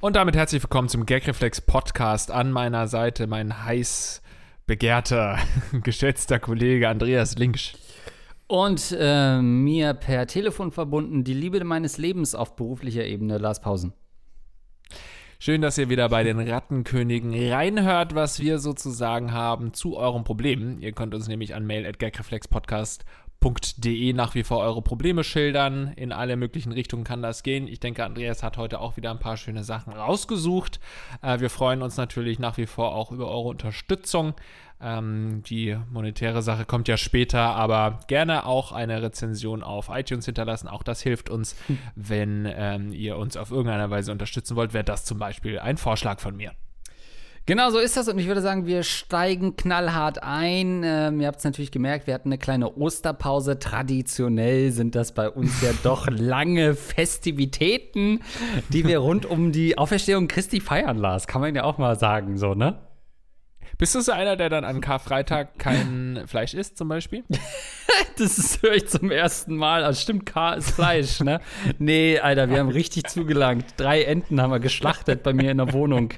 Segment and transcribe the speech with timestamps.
[0.00, 2.30] Und damit herzlich willkommen zum Gagreflex Podcast.
[2.30, 4.20] An meiner Seite mein heiß
[4.66, 5.38] begehrter,
[5.82, 7.76] geschätzter Kollege Andreas Linksch.
[8.46, 13.94] Und äh, mir per Telefon verbunden die Liebe meines Lebens auf beruflicher Ebene, Lars Pausen.
[15.40, 20.80] Schön, dass ihr wieder bei den Rattenkönigen reinhört, was wir sozusagen haben zu euren Problemen.
[20.80, 21.64] Ihr könnt uns nämlich an
[23.40, 25.92] mail.gagreflexpodcast.de nach wie vor eure Probleme schildern.
[25.96, 27.68] In alle möglichen Richtungen kann das gehen.
[27.68, 30.80] Ich denke, Andreas hat heute auch wieder ein paar schöne Sachen rausgesucht.
[31.22, 34.34] Äh, wir freuen uns natürlich nach wie vor auch über eure Unterstützung.
[34.80, 40.68] Ähm, die monetäre Sache kommt ja später, aber gerne auch eine Rezension auf iTunes hinterlassen.
[40.68, 41.78] Auch das hilft uns, hm.
[41.96, 44.74] wenn ähm, ihr uns auf irgendeine Weise unterstützen wollt.
[44.74, 46.52] Wäre das zum Beispiel ein Vorschlag von mir.
[47.48, 50.82] Genau so ist das und ich würde sagen, wir steigen knallhart ein.
[50.84, 53.58] Ähm, ihr habt es natürlich gemerkt, wir hatten eine kleine Osterpause.
[53.58, 58.20] Traditionell sind das bei uns ja doch lange Festivitäten,
[58.68, 61.26] die wir rund um die Auferstehung Christi feiern, Lars.
[61.26, 62.80] Kann man ja auch mal sagen, so, ne?
[63.78, 67.24] Bist du so einer, der dann an Karfreitag kein Fleisch isst, zum Beispiel?
[68.18, 69.84] das höre ich zum ersten Mal.
[69.84, 71.40] Also stimmt, K ist Fleisch, ne?
[71.78, 73.64] Nee, Alter, wir haben richtig zugelangt.
[73.78, 76.12] Drei Enten haben wir geschlachtet bei mir in der Wohnung.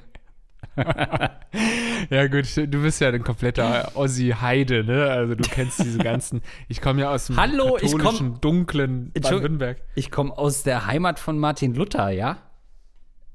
[2.11, 5.05] ja, gut, du bist ja ein kompletter Ossi-Heide, ne?
[5.11, 6.42] Also du kennst diese ganzen.
[6.69, 9.78] Ich komme ja aus dem Hallo, ich komm, dunklen Baden-Württemberg.
[9.95, 12.39] Ich komme aus der Heimat von Martin Luther, ja?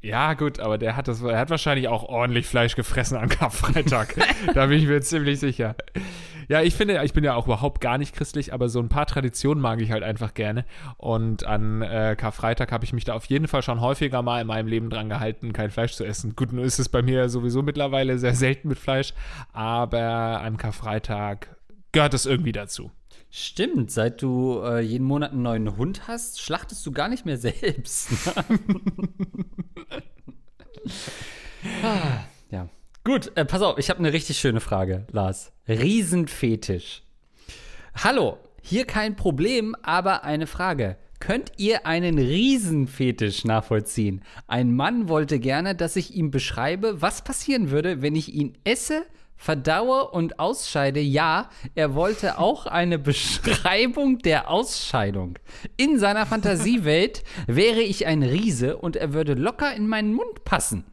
[0.01, 4.15] Ja, gut, aber der hat das, er hat wahrscheinlich auch ordentlich Fleisch gefressen am Karfreitag.
[4.53, 5.75] da bin ich mir ziemlich sicher.
[6.47, 9.05] Ja, ich finde, ich bin ja auch überhaupt gar nicht christlich, aber so ein paar
[9.05, 10.65] Traditionen mag ich halt einfach gerne.
[10.97, 14.47] Und an äh, Karfreitag habe ich mich da auf jeden Fall schon häufiger mal in
[14.47, 16.35] meinem Leben dran gehalten, kein Fleisch zu essen.
[16.35, 19.13] Gut, nun ist es bei mir sowieso mittlerweile sehr selten mit Fleisch,
[19.53, 21.55] aber an Karfreitag
[21.91, 22.91] gehört es irgendwie dazu.
[23.37, 27.37] Stimmt, seit du äh, jeden Monat einen neuen Hund hast, schlachtest du gar nicht mehr
[27.37, 28.09] selbst.
[31.83, 32.69] ah, ja.
[33.07, 35.51] Gut, äh, pass auf, ich habe eine richtig schöne Frage, Lars.
[35.67, 37.03] Riesenfetisch.
[38.03, 40.97] Hallo, hier kein Problem, aber eine Frage.
[41.19, 44.23] Könnt ihr einen Riesenfetisch nachvollziehen?
[44.47, 49.05] Ein Mann wollte gerne, dass ich ihm beschreibe, was passieren würde, wenn ich ihn esse,
[49.37, 50.99] verdaue und ausscheide.
[50.99, 55.37] Ja, er wollte auch eine Beschreibung der Ausscheidung.
[55.77, 60.85] In seiner Fantasiewelt wäre ich ein Riese und er würde locker in meinen Mund passen.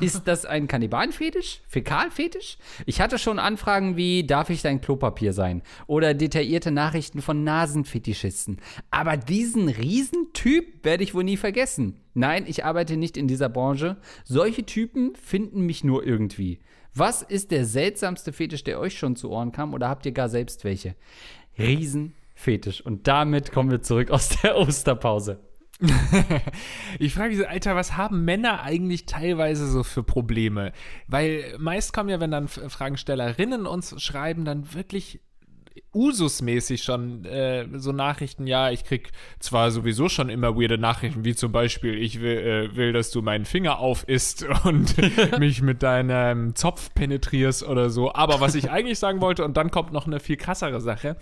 [0.00, 1.60] Ist das ein Kannibalenfetisch?
[1.68, 2.58] Fäkalfetisch?
[2.86, 5.62] Ich hatte schon Anfragen wie, darf ich dein Klopapier sein?
[5.86, 8.60] Oder detaillierte Nachrichten von Nasenfetischisten.
[8.90, 12.00] Aber diesen Riesentyp werde ich wohl nie vergessen.
[12.14, 13.96] Nein, ich arbeite nicht in dieser Branche.
[14.24, 16.60] Solche Typen finden mich nur irgendwie.
[16.94, 19.74] Was ist der seltsamste Fetisch, der euch schon zu Ohren kam?
[19.74, 20.96] Oder habt ihr gar selbst welche?
[21.58, 22.84] Riesenfetisch.
[22.84, 25.38] Und damit kommen wir zurück aus der Osterpause.
[26.98, 30.72] ich frage mich, Alter, was haben Männer eigentlich teilweise so für Probleme?
[31.06, 35.20] Weil meist kommen ja, wenn dann Fragenstellerinnen uns schreiben, dann wirklich
[35.92, 39.10] Ususmäßig schon äh, so Nachrichten, ja, ich krieg
[39.40, 43.22] zwar sowieso schon immer weirde Nachrichten, wie zum Beispiel, ich will, äh, will dass du
[43.22, 44.94] meinen Finger aufisst und
[45.38, 49.72] mich mit deinem Zopf penetrierst oder so, aber was ich eigentlich sagen wollte, und dann
[49.72, 51.16] kommt noch eine viel krassere Sache,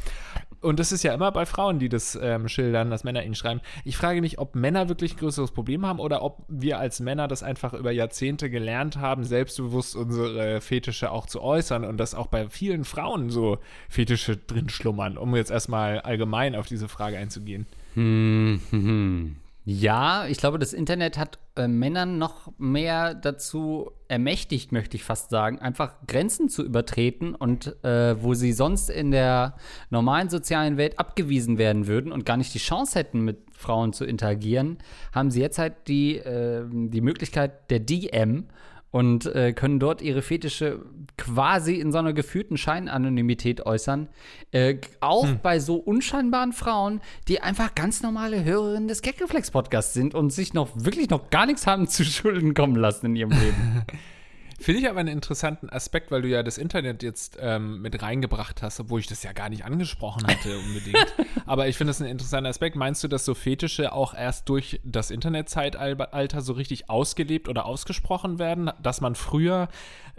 [0.61, 3.61] und das ist ja immer bei Frauen, die das ähm, schildern, dass Männer ihnen schreiben.
[3.85, 7.29] Ich frage mich, ob Männer wirklich ein größeres Problem haben oder ob wir als Männer
[7.29, 12.27] das einfach über Jahrzehnte gelernt haben, selbstbewusst unsere Fetische auch zu äußern und dass auch
[12.27, 13.59] bei vielen Frauen so
[13.89, 17.67] Fetische drin schlummern, um jetzt erstmal allgemein auf diese Frage einzugehen.
[17.95, 19.37] Hm, hm, hm.
[19.71, 25.29] Ja, ich glaube, das Internet hat äh, Männern noch mehr dazu ermächtigt, möchte ich fast
[25.29, 29.57] sagen, einfach Grenzen zu übertreten und äh, wo sie sonst in der
[29.91, 34.07] normalen sozialen Welt abgewiesen werden würden und gar nicht die Chance hätten, mit Frauen zu
[34.07, 34.79] interagieren,
[35.13, 38.47] haben sie jetzt halt die, äh, die Möglichkeit der DM
[38.91, 40.81] und äh, können dort ihre Fetische
[41.17, 44.09] quasi in so einer gefühlten Scheinanonymität äußern.
[44.51, 45.41] Äh, auch hm.
[45.43, 50.71] bei so unscheinbaren Frauen, die einfach ganz normale Hörerinnen des Gagreflex-Podcasts sind und sich noch
[50.75, 53.83] wirklich noch gar nichts haben zu Schulden kommen lassen in ihrem Leben.
[54.61, 58.61] Finde ich aber einen interessanten Aspekt, weil du ja das Internet jetzt ähm, mit reingebracht
[58.61, 61.15] hast, obwohl ich das ja gar nicht angesprochen hatte unbedingt.
[61.47, 62.75] aber ich finde das einen interessanten Aspekt.
[62.75, 68.41] Meinst du, dass so Fetische auch erst durch das Internetzeitalter so richtig ausgelebt oder ausgesprochen
[68.41, 68.71] werden?
[68.83, 69.69] Dass man früher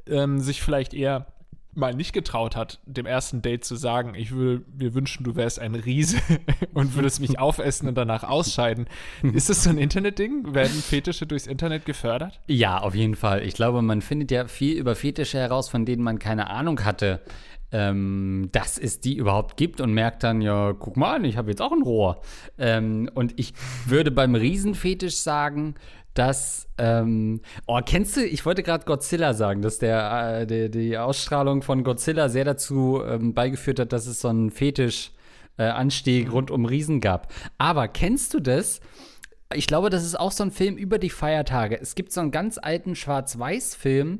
[0.07, 1.27] ähm, sich vielleicht eher
[1.74, 5.60] mal nicht getraut hat, dem ersten Date zu sagen, ich würde mir wünschen, du wärst
[5.60, 6.18] ein Riese
[6.74, 8.88] und würdest mich aufessen und danach ausscheiden.
[9.21, 10.54] Ist das so ein Internetding?
[10.54, 12.39] Werden Fetische durchs Internet gefördert?
[12.48, 13.44] Ja, auf jeden Fall.
[13.44, 17.21] Ich glaube, man findet ja viel über Fetische heraus, von denen man keine Ahnung hatte,
[17.72, 21.51] ähm, dass es die überhaupt gibt und merkt dann, ja, guck mal an, ich habe
[21.51, 22.22] jetzt auch ein Rohr.
[22.57, 23.54] Ähm, und ich
[23.86, 25.75] würde beim Riesenfetisch sagen,
[26.13, 30.97] dass, ähm, oh, kennst du, ich wollte gerade Godzilla sagen, dass der, äh, der, die
[30.97, 36.51] Ausstrahlung von Godzilla sehr dazu ähm, beigeführt hat, dass es so einen Fetisch-Anstieg äh, rund
[36.51, 37.31] um Riesen gab.
[37.57, 38.81] Aber kennst du das?
[39.53, 41.79] Ich glaube, das ist auch so ein Film über die Feiertage.
[41.79, 44.19] Es gibt so einen ganz alten Schwarz-Weiß-Film.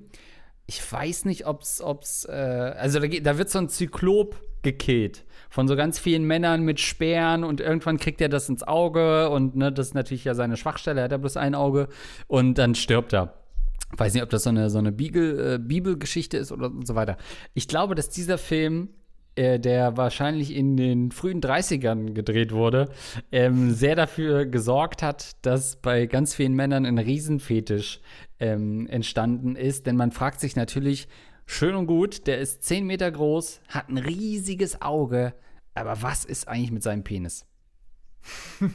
[0.68, 5.68] Ich weiß nicht, ob's, ob's, äh, also da, da wird so ein Zyklop gekillt von
[5.68, 9.72] so ganz vielen Männern mit Speeren und irgendwann kriegt er das ins Auge und ne,
[9.72, 11.88] das ist natürlich ja seine Schwachstelle, er hat ja bloß ein Auge
[12.28, 13.34] und dann stirbt er.
[13.98, 16.94] Weiß nicht, ob das so eine, so eine Bibel, äh, Bibelgeschichte ist oder und so
[16.94, 17.18] weiter.
[17.56, 18.90] Ich glaube, dass dieser Film
[19.36, 22.90] äh, der wahrscheinlich in den frühen 30ern gedreht wurde,
[23.32, 28.02] ähm, sehr dafür gesorgt hat, dass bei ganz vielen Männern ein Riesenfetisch
[28.40, 29.88] ähm, entstanden ist.
[29.88, 31.08] Denn man fragt sich natürlich,
[31.50, 35.34] schön und gut, der ist 10 Meter groß, hat ein riesiges Auge,
[35.74, 37.46] aber was ist eigentlich mit seinem Penis?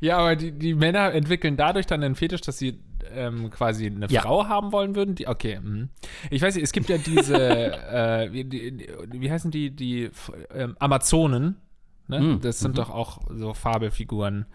[0.00, 2.80] ja, aber die, die Männer entwickeln dadurch dann einen Fetisch, dass sie
[3.12, 4.22] ähm, quasi eine ja.
[4.22, 5.14] Frau haben wollen würden.
[5.14, 5.88] Die, okay, mh.
[6.30, 7.36] ich weiß nicht, es gibt ja diese,
[7.90, 10.10] äh, wie, die, wie, heißen die, die
[10.54, 11.56] ähm, Amazonen,
[12.08, 12.20] ne?
[12.20, 12.40] mhm.
[12.40, 12.76] Das sind mhm.
[12.76, 14.46] doch auch so Fabelfiguren.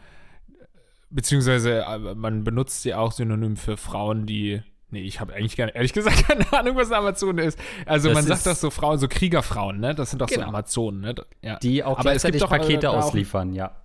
[1.11, 5.73] Beziehungsweise äh, man benutzt sie auch synonym für Frauen, die Nee, ich habe eigentlich gar
[5.73, 7.59] ehrlich gesagt keine Ahnung, was eine Amazone ist.
[7.85, 9.93] Also das man sagt das so Frauen, so Kriegerfrauen, ne?
[9.93, 10.43] Das sind doch genau.
[10.43, 11.15] so Amazonen, ne?
[11.41, 11.57] Ja.
[11.57, 13.75] Die auch Aber es gibt Pakete doch, ausliefern, ja.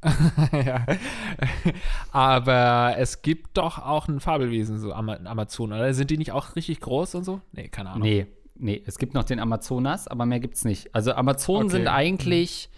[0.52, 0.86] ja.
[2.12, 5.92] Aber es gibt doch auch ein Fabelwesen, so Am Amazonen, oder?
[5.92, 7.40] Sind die nicht auch richtig groß und so?
[7.52, 8.02] Nee, keine Ahnung.
[8.02, 8.26] Nee,
[8.56, 10.94] nee, es gibt noch den Amazonas, aber mehr gibt's nicht.
[10.94, 11.76] Also Amazonen okay.
[11.78, 12.70] sind eigentlich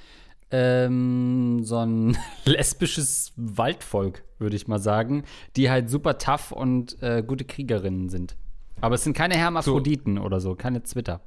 [0.50, 5.25] ähm, so ein lesbisches Waldvolk, würde ich mal sagen,
[5.56, 8.37] die halt super tough und äh, gute Kriegerinnen sind.
[8.81, 10.22] Aber es sind keine Hermaphroditen so.
[10.22, 11.20] oder so, keine Zwitter.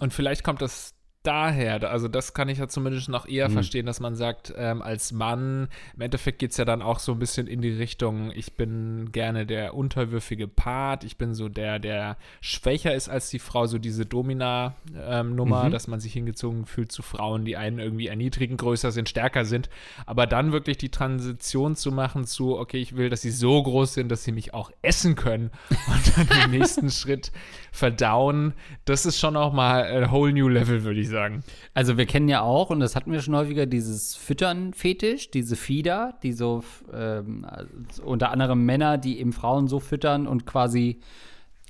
[0.00, 0.94] Und vielleicht kommt das
[1.28, 3.52] daher, also das kann ich ja zumindest noch eher mhm.
[3.52, 7.12] verstehen, dass man sagt, ähm, als Mann, im Endeffekt geht es ja dann auch so
[7.12, 11.80] ein bisschen in die Richtung, ich bin gerne der unterwürfige Part, ich bin so der,
[11.80, 15.70] der schwächer ist als die Frau, so diese Domina-Nummer, ähm, mhm.
[15.70, 19.68] dass man sich hingezogen fühlt zu Frauen, die einen irgendwie erniedrigen, größer sind, stärker sind,
[20.06, 23.92] aber dann wirklich die Transition zu machen zu, okay, ich will, dass sie so groß
[23.92, 25.50] sind, dass sie mich auch essen können
[25.88, 27.32] und dann den nächsten Schritt
[27.70, 28.54] verdauen,
[28.86, 31.42] das ist schon auch mal ein whole new level, würde ich sagen sagen.
[31.74, 36.18] Also wir kennen ja auch, und das hatten wir schon häufiger, dieses Füttern-Fetisch, diese Fieder,
[36.22, 36.62] die so
[36.92, 37.46] ähm,
[38.04, 41.00] unter anderem Männer, die eben Frauen so füttern und quasi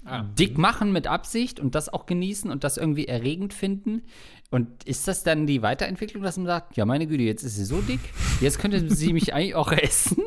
[0.04, 0.24] ah.
[0.38, 4.02] dick machen mit Absicht und das auch genießen und das irgendwie erregend finden.
[4.50, 7.64] Und ist das dann die Weiterentwicklung, dass man sagt, ja meine Güte, jetzt ist sie
[7.64, 8.00] so dick,
[8.40, 10.22] jetzt könnte sie mich eigentlich auch essen?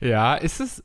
[0.00, 0.82] ja, ist es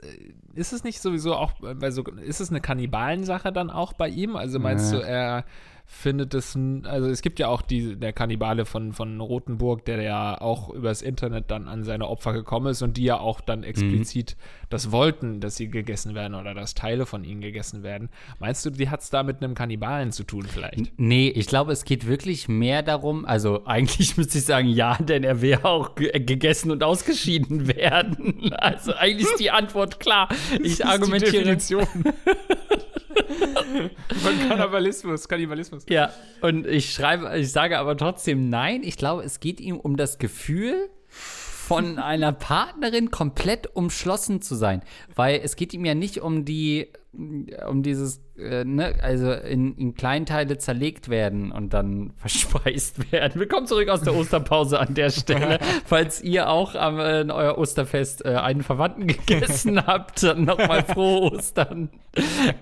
[0.53, 4.35] ist es nicht sowieso auch bei so, ist es eine Kannibalensache dann auch bei ihm?
[4.35, 4.99] Also meinst ja.
[4.99, 5.45] du, er
[5.91, 10.39] findet es, also es gibt ja auch die, der Kannibale von, von Rothenburg, der ja
[10.39, 14.37] auch übers Internet dann an seine Opfer gekommen ist und die ja auch dann explizit
[14.37, 14.65] mhm.
[14.69, 18.09] das wollten, dass sie gegessen werden oder dass Teile von ihnen gegessen werden.
[18.39, 20.97] Meinst du, die hat es da mit einem Kannibalen zu tun vielleicht?
[20.97, 25.25] Nee, ich glaube, es geht wirklich mehr darum, also eigentlich müsste ich sagen, ja, denn
[25.25, 28.53] er will auch gegessen und ausgeschieden werden.
[28.53, 30.29] Also eigentlich ist die Antwort klar.
[30.63, 31.57] Ich argumentiere.
[34.21, 35.85] Von Kannibalismus, Kannibalismus.
[35.89, 36.11] Ja,
[36.41, 38.83] und ich schreibe, ich sage aber trotzdem nein.
[38.83, 40.89] Ich glaube, es geht ihm um das Gefühl,
[41.71, 44.81] von einer Partnerin komplett umschlossen zu sein.
[45.15, 49.95] Weil es geht ihm ja nicht um die, um dieses, äh, ne, also in, in
[49.95, 53.39] Kleinteile zerlegt werden und dann verspeist werden.
[53.39, 55.59] Willkommen zurück aus der Osterpause an der Stelle.
[55.85, 61.33] Falls ihr auch am äh, euer Osterfest äh, einen Verwandten gegessen habt, dann nochmal frohe
[61.33, 61.89] Ostern.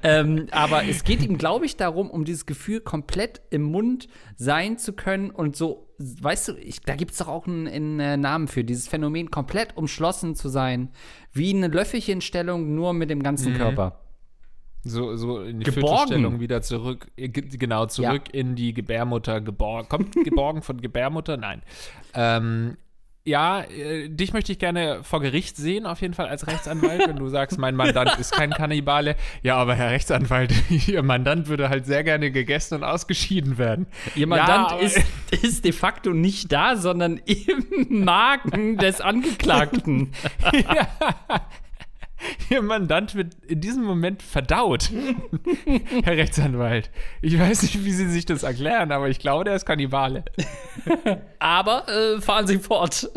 [0.03, 4.79] ähm, aber es geht ihm, glaube ich, darum, um dieses Gefühl, komplett im Mund sein
[4.79, 8.15] zu können und so weißt du, ich, da gibt es doch auch einen, einen, äh,
[8.15, 10.91] Namen für, dieses Phänomen, komplett umschlossen zu sein,
[11.33, 13.57] wie eine Löffelchenstellung, nur mit dem ganzen mhm.
[13.57, 13.99] Körper.
[14.83, 16.39] So, so in die geborgen.
[16.39, 18.39] wieder zurück, äh, genau, zurück ja.
[18.39, 19.89] in die Gebärmutter geborgen.
[19.89, 21.35] Kommt geborgen von Gebärmutter?
[21.35, 21.61] Nein.
[22.13, 22.77] Ähm,
[23.25, 27.17] ja, äh, dich möchte ich gerne vor Gericht sehen, auf jeden Fall als Rechtsanwalt, wenn
[27.17, 29.15] du sagst, mein Mandant ist kein Kannibale.
[29.43, 30.53] Ja, aber Herr Rechtsanwalt,
[30.87, 33.85] Ihr Mandant würde halt sehr gerne gegessen und ausgeschieden werden.
[34.15, 35.03] Ihr Mandant ja, ist,
[35.43, 40.11] ist de facto nicht da, sondern im Magen des Angeklagten.
[40.53, 40.87] ja.
[42.49, 44.91] Ihr Mandant wird in diesem Moment verdaut,
[46.03, 46.89] Herr Rechtsanwalt.
[47.21, 50.23] Ich weiß nicht, wie Sie sich das erklären, aber ich glaube, der ist Kannibale.
[51.39, 53.09] Aber äh, fahren Sie fort.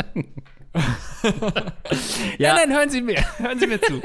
[2.38, 4.00] Ja, nein, hören Sie mir, hören Sie mir zu.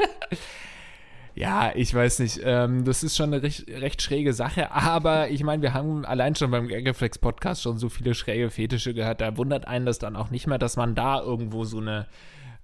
[1.35, 2.41] Ja, ich weiß nicht.
[2.43, 6.35] Ähm, das ist schon eine recht, recht schräge Sache, aber ich meine, wir haben allein
[6.35, 9.21] schon beim Gagreflex Podcast schon so viele schräge Fetische gehört.
[9.21, 12.07] Da wundert einen das dann auch nicht mehr, dass man da irgendwo so eine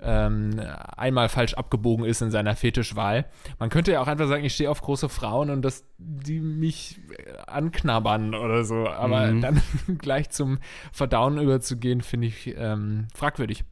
[0.01, 0.59] ähm,
[0.97, 3.25] einmal falsch abgebogen ist in seiner Fetischwahl.
[3.59, 6.99] Man könnte ja auch einfach sagen, ich stehe auf große Frauen und dass die mich
[7.47, 8.87] anknabbern oder so.
[8.87, 9.41] Aber Mhm.
[9.41, 9.61] dann
[9.99, 10.59] gleich zum
[10.91, 13.63] Verdauen überzugehen, finde ich ähm, fragwürdig.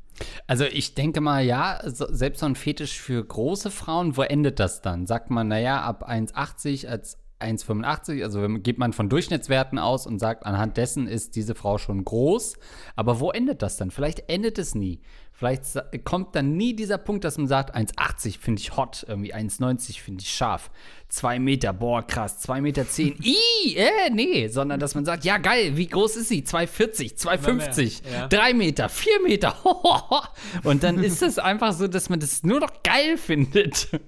[0.46, 4.60] Also ich denke mal, ja, so, selbst so ein Fetisch für große Frauen, wo endet
[4.60, 5.08] das dann?
[5.08, 10.46] Sagt man, naja, ab 1,80 als 1,85, also geht man von Durchschnittswerten aus und sagt,
[10.46, 12.56] anhand dessen ist diese Frau schon groß.
[12.96, 13.90] Aber wo endet das dann?
[13.90, 15.02] Vielleicht endet es nie.
[15.42, 20.00] Vielleicht kommt dann nie dieser Punkt, dass man sagt, 1,80 finde ich hot, irgendwie 1,90
[20.00, 20.70] finde ich scharf.
[21.10, 25.40] 2 Meter, boah, krass, 2 Meter 10, ih, äh, nee, sondern dass man sagt, ja
[25.40, 26.44] geil, wie groß ist sie?
[26.44, 28.28] 2,40, 2,50, ja.
[28.28, 29.56] 3 Meter, 4 Meter.
[30.64, 33.90] Und dann ist es einfach so, dass man das nur noch geil findet.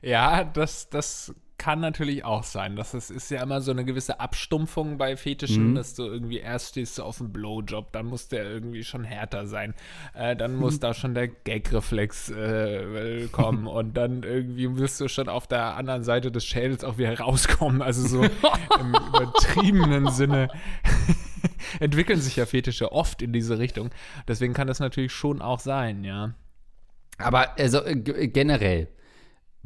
[0.00, 2.76] Ja, das, das kann natürlich auch sein.
[2.76, 6.70] Das ist, ist ja immer so eine gewisse Abstumpfung bei Fetischen, dass du irgendwie erst
[6.70, 9.74] stehst du auf dem Blowjob, dann muss der irgendwie schon härter sein.
[10.14, 15.28] Äh, dann muss da schon der Gag-Reflex äh, kommen und dann irgendwie wirst du schon
[15.28, 17.82] auf der anderen Seite des Schädels auch wieder rauskommen.
[17.82, 18.22] Also so
[18.80, 20.48] im übertriebenen Sinne
[21.80, 23.90] entwickeln sich ja Fetische oft in diese Richtung.
[24.28, 26.34] Deswegen kann das natürlich schon auch sein, ja.
[27.18, 28.88] Aber also äh, g- generell,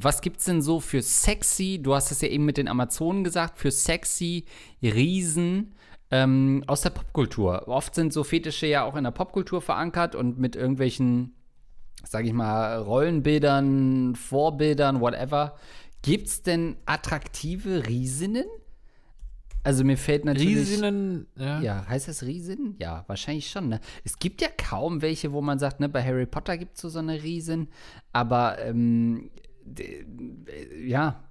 [0.00, 3.58] was gibt's denn so für sexy, du hast es ja eben mit den Amazonen gesagt,
[3.58, 4.44] für sexy
[4.80, 5.74] Riesen
[6.12, 7.66] ähm, aus der Popkultur?
[7.66, 11.34] Oft sind so Fetische ja auch in der Popkultur verankert und mit irgendwelchen,
[12.04, 15.56] sag ich mal, Rollenbildern, Vorbildern, whatever.
[16.02, 18.46] Gibt's denn attraktive Riesinnen?
[19.64, 20.56] Also mir fällt natürlich.
[20.56, 21.60] Riesinnen, ja.
[21.60, 22.76] Ja, heißt das Riesen?
[22.78, 23.68] Ja, wahrscheinlich schon.
[23.68, 23.80] Ne?
[24.04, 26.88] Es gibt ja kaum welche, wo man sagt, ne, bei Harry Potter gibt es so,
[26.88, 27.68] so eine Riesen,
[28.12, 29.47] aber ähm, äh,
[30.84, 31.24] ja,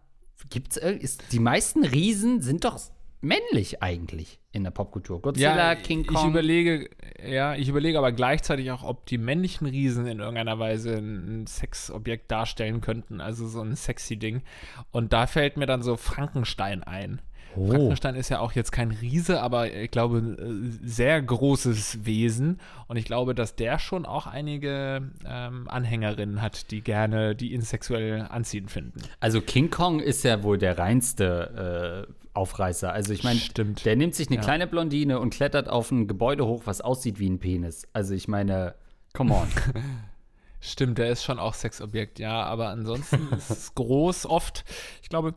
[0.49, 2.79] gibt's ist die meisten Riesen sind doch
[3.21, 5.21] männlich eigentlich in der Popkultur.
[5.21, 6.17] Godzilla, King Kong.
[6.17, 6.89] Ich überlege,
[7.25, 12.31] ja, ich überlege aber gleichzeitig auch, ob die männlichen Riesen in irgendeiner Weise ein Sexobjekt
[12.31, 14.43] darstellen könnten, also so ein sexy Ding.
[14.91, 17.21] Und da fällt mir dann so Frankenstein ein.
[17.57, 17.67] Oh.
[17.69, 20.37] Frankenstein ist ja auch jetzt kein Riese, aber ich glaube, ein
[20.83, 22.59] äh, sehr großes Wesen.
[22.87, 27.61] Und ich glaube, dass der schon auch einige ähm, Anhängerinnen hat, die gerne die ihn
[27.61, 29.01] sexuell anziehend finden.
[29.19, 32.91] Also King Kong ist ja wohl der reinste äh, Aufreißer.
[32.93, 33.39] Also ich meine,
[33.83, 34.41] der nimmt sich eine Ja.
[34.43, 37.87] kleine Blondine und klettert auf ein Gebäude hoch, was aussieht wie ein Penis.
[37.93, 38.75] Also ich meine,
[39.13, 39.47] come on.
[40.59, 44.65] Stimmt, der ist schon auch Sexobjekt, ja, aber ansonsten ist es groß oft.
[45.03, 45.35] Ich glaube,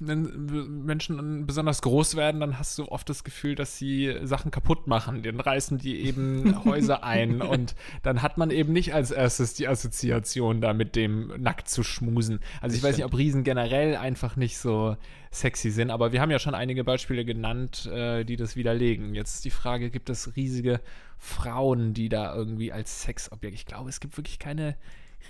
[0.00, 4.86] wenn Menschen besonders groß werden, dann hast du oft das Gefühl, dass sie Sachen kaputt
[4.86, 5.22] machen.
[5.22, 9.68] Dann reißen die eben Häuser ein und dann hat man eben nicht als erstes die
[9.68, 12.40] Assoziation da mit dem nackt zu schmusen.
[12.60, 14.96] Also ich weiß nicht, ob Riesen generell einfach nicht so
[15.30, 19.14] sexy sind, aber wir haben ja schon einige Beispiele genannt, äh, die das widerlegen.
[19.14, 20.80] Jetzt die Frage, gibt es riesige
[21.18, 24.76] Frauen, die da irgendwie als Sexobjekt, ich glaube, es gibt wirklich keine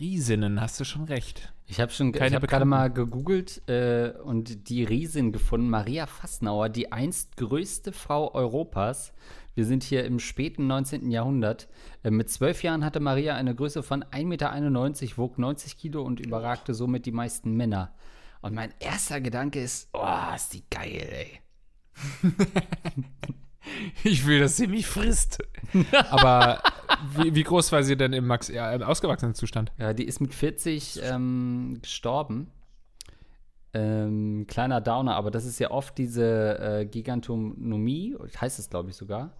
[0.00, 1.52] Riesinnen, hast du schon recht.
[1.66, 6.06] Ich habe schon, Keine ich habe gerade mal gegoogelt äh, und die Riesin gefunden, Maria
[6.06, 9.12] Fassnauer, die einst größte Frau Europas.
[9.54, 11.10] Wir sind hier im späten 19.
[11.10, 11.68] Jahrhundert.
[12.02, 16.20] Äh, mit zwölf Jahren hatte Maria eine Größe von 1,91 Meter, wog 90 Kilo und
[16.20, 17.94] überragte somit die meisten Männer.
[18.42, 21.40] Und mein erster Gedanke ist, oh, ist die geil, ey.
[24.02, 25.42] Ich will, dass sie mich frisst.
[26.10, 26.60] Aber
[27.16, 29.72] wie, wie groß war sie denn im, Max, ja, im ausgewachsenen Zustand?
[29.78, 32.48] Ja, die ist mit 40 ähm, gestorben.
[33.72, 38.96] Ähm, kleiner Downer, aber das ist ja oft diese äh, Gigantonomie, heißt es, glaube ich,
[38.96, 39.32] sogar.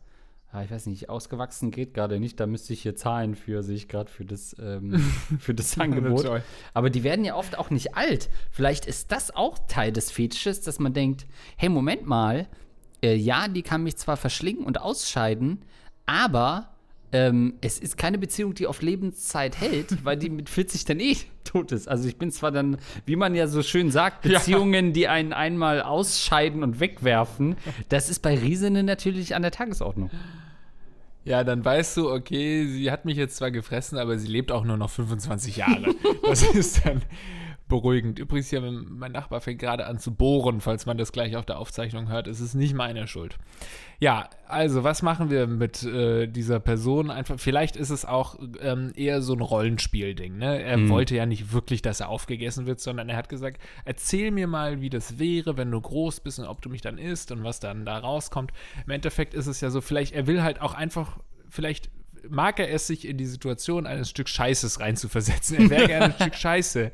[0.51, 3.77] Ah, ich weiß nicht, ausgewachsen geht gerade nicht, da müsste ich hier zahlen für, sehe
[3.77, 4.99] ich gerade, für das, ähm,
[5.39, 6.43] für das Angebot.
[6.75, 8.29] Aber die werden ja oft auch nicht alt.
[8.51, 11.27] Vielleicht ist das auch Teil des Fetisches, dass man denkt,
[11.57, 12.49] hey, Moment mal,
[13.03, 15.63] äh, ja, die kann mich zwar verschlingen und ausscheiden,
[16.07, 16.71] aber
[17.13, 21.17] ähm, es ist keine Beziehung, die auf Lebenszeit hält, weil die mit 40 dann eh
[21.45, 21.87] tot ist.
[21.89, 24.39] Also ich bin zwar dann, wie man ja so schön sagt, Ja.
[24.39, 27.57] Beziehungen, die einen einmal ausscheiden und wegwerfen,
[27.89, 30.11] das ist bei Riesinnen natürlich an der Tagesordnung.
[31.25, 34.65] Ja, dann weißt du, okay, sie hat mich jetzt zwar gefressen, aber sie lebt auch
[34.65, 35.95] nur noch 25 Jahre.
[36.23, 37.01] das ist dann
[37.75, 38.21] beruhigend.
[38.21, 41.59] Übrigens, hier, mein Nachbar fängt gerade an zu bohren, falls man das gleich auf der
[41.59, 42.29] Aufzeichnung hört.
[42.29, 43.37] Es ist nicht meine Schuld.
[43.99, 47.11] Ja, also, was machen wir mit äh, dieser Person?
[47.11, 50.39] Einfach, vielleicht ist es auch ähm, eher so ein Rollenspielding.
[50.39, 50.63] Ne?
[50.63, 50.89] Er mhm.
[50.89, 54.81] wollte ja nicht wirklich, dass er aufgegessen wird, sondern er hat gesagt: Erzähl mir mal,
[54.81, 57.59] wie das wäre, wenn du groß bist und ob du mich dann isst und was
[57.59, 58.53] dann da rauskommt.
[58.85, 61.91] Im Endeffekt ist es ja so, vielleicht, er will halt auch einfach, vielleicht
[62.29, 65.57] mag er es, sich in die Situation eines Stück Scheißes reinzuversetzen.
[65.59, 66.91] Er wäre gerne ein Stück Scheiße.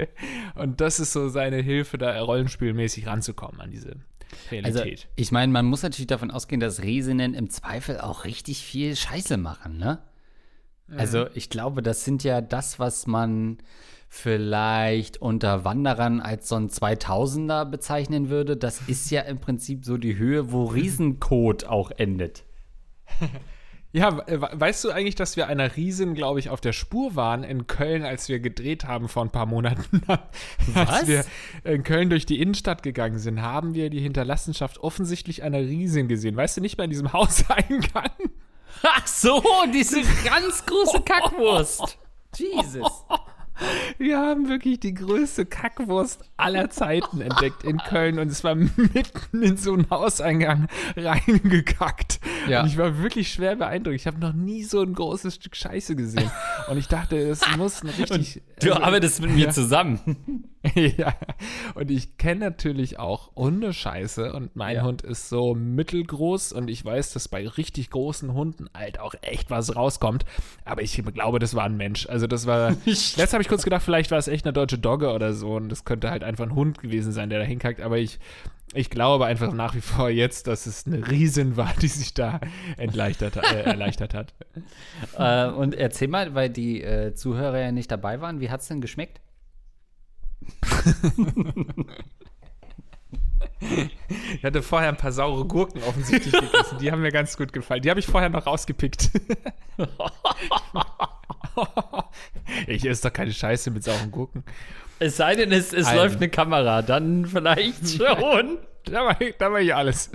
[0.54, 3.96] Und das ist so seine Hilfe, da rollenspielmäßig ranzukommen an diese
[4.50, 4.76] Realität.
[4.76, 8.96] Also, ich meine, man muss natürlich davon ausgehen, dass Riesinnen im Zweifel auch richtig viel
[8.96, 9.98] Scheiße machen, ne?
[10.86, 10.98] Mhm.
[10.98, 13.58] Also, ich glaube, das sind ja das, was man
[14.08, 18.56] vielleicht unter Wanderern als so ein 2000er bezeichnen würde.
[18.56, 22.44] Das ist ja im Prinzip so die Höhe, wo Riesenkot auch endet.
[23.92, 27.66] Ja, weißt du eigentlich, dass wir einer Riesen, glaube ich, auf der Spur waren in
[27.66, 30.02] Köln, als wir gedreht haben vor ein paar Monaten?
[30.74, 30.88] Was?
[30.88, 31.24] als wir
[31.64, 36.36] in Köln durch die Innenstadt gegangen sind, haben wir die Hinterlassenschaft offensichtlich einer Riesen gesehen.
[36.36, 38.12] Weißt du, nicht mehr in diesem Hauseingang?
[38.84, 39.42] Ach so,
[39.74, 41.98] diese ganz große Kackwurst.
[42.36, 43.04] Jesus.
[43.98, 49.42] Wir haben wirklich die größte Kackwurst aller Zeiten entdeckt in Köln und es war mitten
[49.42, 52.20] in so einen Hauseingang reingekackt.
[52.48, 52.62] Ja.
[52.62, 53.96] Und ich war wirklich schwer beeindruckt.
[53.96, 56.30] Ich habe noch nie so ein großes Stück Scheiße gesehen.
[56.70, 58.36] Und ich dachte, es muss ein richtig.
[58.36, 59.50] Und du also, arbeitest mit mir ja.
[59.50, 60.49] zusammen.
[60.74, 61.14] ja.
[61.74, 64.82] Und ich kenne natürlich auch Hundescheiße und mein ja.
[64.82, 69.50] Hund ist so mittelgroß und ich weiß, dass bei richtig großen Hunden halt auch echt
[69.50, 70.26] was rauskommt.
[70.66, 72.06] Aber ich glaube, das war ein Mensch.
[72.06, 72.70] Also das war.
[72.84, 75.70] Letzt habe ich kurz gedacht, vielleicht war es echt eine deutsche Dogge oder so und
[75.70, 77.80] das könnte halt einfach ein Hund gewesen sein, der da hinkackt.
[77.80, 78.18] Aber ich,
[78.74, 82.38] ich glaube einfach nach wie vor jetzt, dass es eine Riesin war, die sich da
[82.76, 84.34] entleichtert, äh, erleichtert hat.
[85.16, 88.68] Äh, und erzähl mal, weil die äh, Zuhörer ja nicht dabei waren, wie hat es
[88.68, 89.22] denn geschmeckt?
[94.34, 96.78] Ich hatte vorher ein paar saure Gurken offensichtlich gegessen.
[96.80, 97.82] Die haben mir ganz gut gefallen.
[97.82, 99.10] Die habe ich vorher noch rausgepickt.
[102.66, 104.44] ich esse doch keine Scheiße mit sauren Gurken.
[104.98, 108.58] Es sei denn, es, es läuft eine Kamera, dann vielleicht schon.
[108.84, 110.10] da mache da mach ich alles.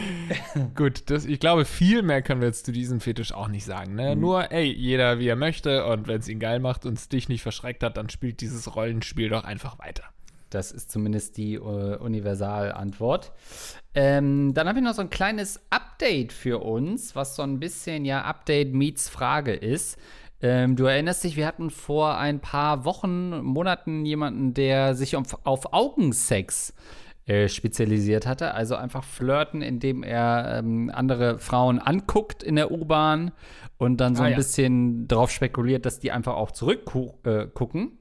[0.74, 3.94] Gut, das, ich glaube, viel mehr können wir jetzt zu diesem Fetisch auch nicht sagen.
[3.94, 4.14] Ne?
[4.14, 4.20] Mhm.
[4.20, 7.28] Nur, ey, jeder wie er möchte und wenn es ihn geil macht und es dich
[7.28, 10.04] nicht verschreckt hat, dann spielt dieses Rollenspiel doch einfach weiter.
[10.50, 13.32] Das ist zumindest die uh, Universalantwort.
[13.94, 18.04] Ähm, dann habe ich noch so ein kleines Update für uns, was so ein bisschen
[18.04, 19.98] ja Update meets Frage ist.
[20.42, 25.38] Ähm, du erinnerst dich, wir hatten vor ein paar Wochen, Monaten jemanden, der sich auf,
[25.44, 27.01] auf Augensex äh,
[27.48, 28.54] spezialisiert hatte.
[28.54, 33.32] Also einfach flirten, indem er ähm, andere Frauen anguckt in der U-Bahn
[33.78, 34.36] und dann so ah, ein ja.
[34.36, 37.86] bisschen darauf spekuliert, dass die einfach auch zurückgucken.
[37.86, 37.96] Äh,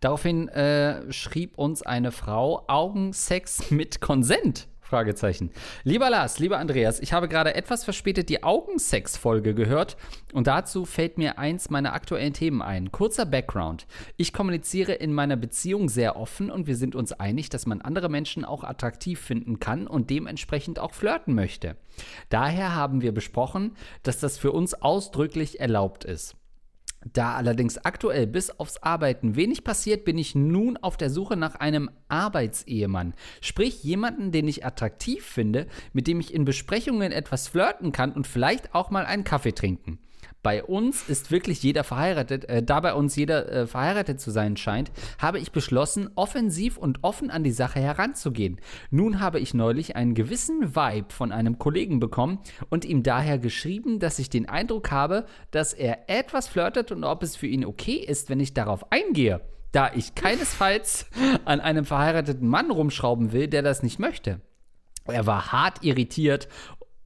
[0.00, 4.68] Daraufhin äh, schrieb uns eine Frau Augensex mit Konsent.
[4.88, 5.50] Fragezeichen.
[5.84, 9.98] Lieber Lars, lieber Andreas, ich habe gerade etwas verspätet die Augensex-Folge gehört
[10.32, 12.90] und dazu fällt mir eins meiner aktuellen Themen ein.
[12.90, 13.86] Kurzer Background.
[14.16, 18.08] Ich kommuniziere in meiner Beziehung sehr offen und wir sind uns einig, dass man andere
[18.08, 21.76] Menschen auch attraktiv finden kann und dementsprechend auch flirten möchte.
[22.30, 26.37] Daher haben wir besprochen, dass das für uns ausdrücklich erlaubt ist.
[27.12, 31.54] Da allerdings aktuell bis aufs Arbeiten wenig passiert, bin ich nun auf der Suche nach
[31.54, 33.14] einem Arbeitsehemann.
[33.40, 38.26] Sprich jemanden, den ich attraktiv finde, mit dem ich in Besprechungen etwas flirten kann und
[38.26, 39.98] vielleicht auch mal einen Kaffee trinken
[40.48, 44.56] bei uns ist wirklich jeder verheiratet, äh, da bei uns jeder äh, verheiratet zu sein
[44.56, 48.58] scheint, habe ich beschlossen, offensiv und offen an die Sache heranzugehen.
[48.90, 52.38] Nun habe ich neulich einen gewissen Vibe von einem Kollegen bekommen
[52.70, 57.22] und ihm daher geschrieben, dass ich den Eindruck habe, dass er etwas flirtet und ob
[57.22, 61.04] es für ihn okay ist, wenn ich darauf eingehe da ich keinesfalls
[61.44, 64.40] an einem verheirateten Mann rumschrauben will, der das nicht möchte.
[65.04, 66.48] Er war hart irritiert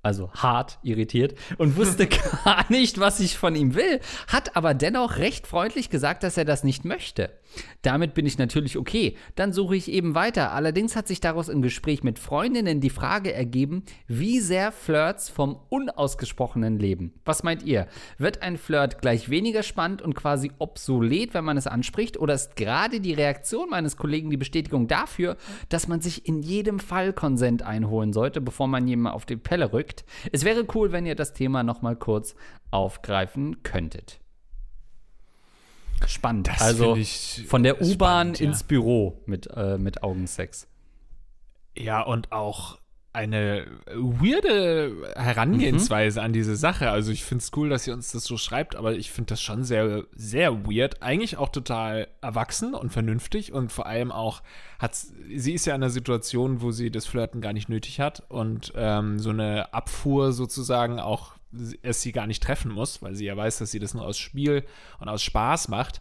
[0.02, 2.08] also hart irritiert und wusste
[2.44, 6.44] gar nicht, was ich von ihm will, hat aber dennoch recht freundlich gesagt, dass er
[6.44, 7.30] das nicht möchte.
[7.82, 10.52] Damit bin ich natürlich okay, dann suche ich eben weiter.
[10.52, 15.58] Allerdings hat sich daraus im Gespräch mit Freundinnen die Frage ergeben, wie sehr Flirts vom
[15.68, 17.12] unausgesprochenen leben.
[17.24, 17.86] Was meint ihr?
[18.18, 22.18] Wird ein Flirt gleich weniger spannend und quasi obsolet, wenn man es anspricht?
[22.18, 25.36] Oder ist gerade die Reaktion meines Kollegen die Bestätigung dafür,
[25.68, 29.72] dass man sich in jedem Fall Konsent einholen sollte, bevor man jemanden auf die Pelle
[29.72, 29.91] rückt?
[30.32, 32.34] Es wäre cool, wenn ihr das Thema nochmal kurz
[32.70, 34.20] aufgreifen könntet.
[36.06, 36.48] Spannend.
[36.48, 36.96] Das also
[37.46, 38.46] von der U-Bahn ja.
[38.46, 40.66] ins Büro mit, äh, mit Augensex.
[41.76, 42.78] Ja, und auch
[43.12, 46.26] eine weirde Herangehensweise mhm.
[46.26, 46.90] an diese Sache.
[46.90, 49.42] Also ich finde es cool, dass sie uns das so schreibt, aber ich finde das
[49.42, 51.02] schon sehr, sehr weird.
[51.02, 54.42] Eigentlich auch total erwachsen und vernünftig und vor allem auch
[54.78, 58.22] hat sie ist ja in einer Situation, wo sie das Flirten gar nicht nötig hat
[58.28, 61.32] und ähm, so eine Abfuhr sozusagen auch
[61.82, 64.18] es sie gar nicht treffen muss, weil sie ja weiß, dass sie das nur aus
[64.18, 64.64] Spiel
[65.00, 66.00] und aus Spaß macht.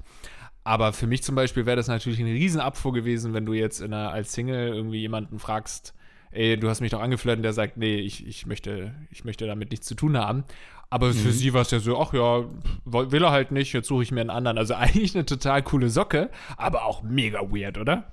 [0.63, 4.11] Aber für mich zum Beispiel wäre das natürlich eine Riesenabfuhr gewesen, wenn du jetzt einer,
[4.11, 5.93] als Single irgendwie jemanden fragst,
[6.31, 9.47] ey, du hast mich doch angeflirtet und der sagt, nee, ich, ich, möchte, ich möchte
[9.47, 10.43] damit nichts zu tun haben.
[10.89, 11.13] Aber mhm.
[11.13, 12.45] für sie war es ja so, ach ja,
[12.85, 14.57] will er halt nicht, jetzt suche ich mir einen anderen.
[14.57, 18.11] Also eigentlich eine total coole Socke, aber auch mega weird, oder?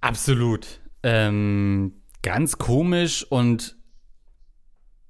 [0.00, 0.80] Absolut.
[1.02, 3.76] Ähm, ganz komisch und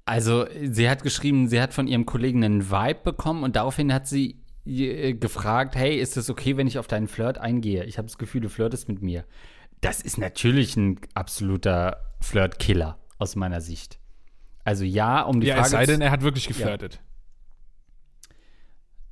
[0.07, 4.07] also sie hat geschrieben, sie hat von ihrem Kollegen einen Vibe bekommen und daraufhin hat
[4.07, 7.85] sie äh, gefragt, hey, ist es okay, wenn ich auf deinen Flirt eingehe?
[7.85, 9.25] Ich habe das Gefühl, du flirtest mit mir
[9.85, 13.99] das ist natürlich ein absoluter Flirt-Killer aus meiner Sicht.
[14.65, 15.67] Also ja, um die ja, Frage.
[15.67, 16.95] Es sei denn, er hat wirklich geflirtet.
[16.95, 17.01] Ja.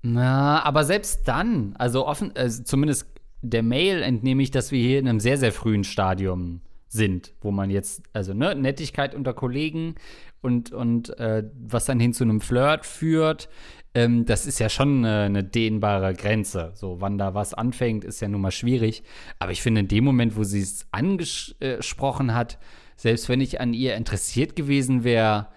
[0.05, 3.07] Na, aber selbst dann, also offen, also zumindest
[3.43, 7.51] der Mail entnehme ich, dass wir hier in einem sehr, sehr frühen Stadium sind, wo
[7.51, 9.95] man jetzt, also ne, Nettigkeit unter Kollegen
[10.41, 13.49] und, und äh, was dann hin zu einem Flirt führt,
[13.95, 16.73] ähm, das ist ja schon eine, eine, dehnbare Grenze.
[16.75, 19.03] So, wann da was anfängt, ist ja nun mal schwierig.
[19.39, 22.59] Aber ich finde, in dem Moment, wo sie es angesprochen hat,
[22.97, 25.49] selbst wenn ich an ihr interessiert gewesen wäre,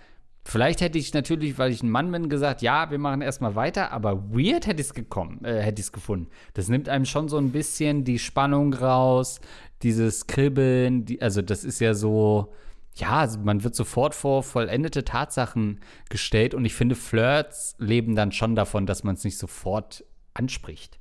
[0.47, 3.91] Vielleicht hätte ich natürlich, weil ich ein Mann bin, gesagt, ja, wir machen erstmal weiter,
[3.91, 6.27] aber weird hätte ich es gekommen, äh, hätte ich es gefunden.
[6.53, 9.41] Das nimmt einem schon so ein bisschen die Spannung raus,
[9.81, 12.53] dieses Kribbeln, die, also das ist ja so,
[12.95, 18.31] ja, also man wird sofort vor vollendete Tatsachen gestellt und ich finde, Flirts leben dann
[18.31, 20.99] schon davon, dass man es nicht sofort anspricht.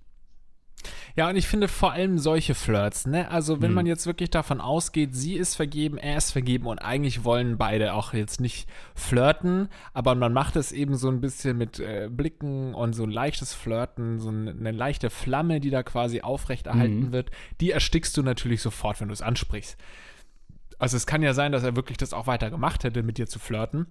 [1.16, 3.30] Ja, und ich finde vor allem solche Flirts, ne?
[3.30, 3.74] Also, wenn hm.
[3.74, 7.94] man jetzt wirklich davon ausgeht, sie ist vergeben, er ist vergeben und eigentlich wollen beide
[7.94, 12.74] auch jetzt nicht flirten, aber man macht es eben so ein bisschen mit äh, Blicken
[12.74, 17.12] und so ein leichtes Flirten, so eine, eine leichte Flamme, die da quasi aufrechterhalten hm.
[17.12, 17.30] wird,
[17.61, 19.78] die erstickst du natürlich sofort, wenn du es ansprichst.
[20.78, 23.26] Also es kann ja sein, dass er wirklich das auch weiter gemacht hätte, mit dir
[23.26, 23.87] zu flirten.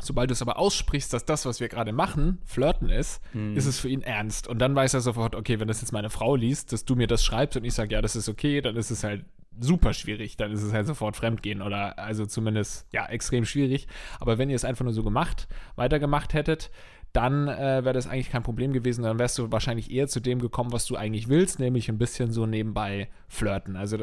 [0.00, 3.56] Sobald du es aber aussprichst, dass das, was wir gerade machen, flirten ist, mhm.
[3.56, 4.46] ist es für ihn ernst.
[4.46, 7.08] Und dann weiß er sofort, okay, wenn das jetzt meine Frau liest, dass du mir
[7.08, 9.24] das schreibst und ich sage, ja, das ist okay, dann ist es halt
[9.60, 10.36] super schwierig.
[10.36, 13.88] Dann ist es halt sofort Fremdgehen oder also zumindest, ja, extrem schwierig.
[14.20, 16.70] Aber wenn ihr es einfach nur so gemacht, weitergemacht hättet,
[17.12, 19.02] dann äh, wäre das eigentlich kein Problem gewesen.
[19.02, 22.32] Dann wärst du wahrscheinlich eher zu dem gekommen, was du eigentlich willst, nämlich ein bisschen
[22.32, 23.76] so nebenbei flirten.
[23.76, 23.98] Also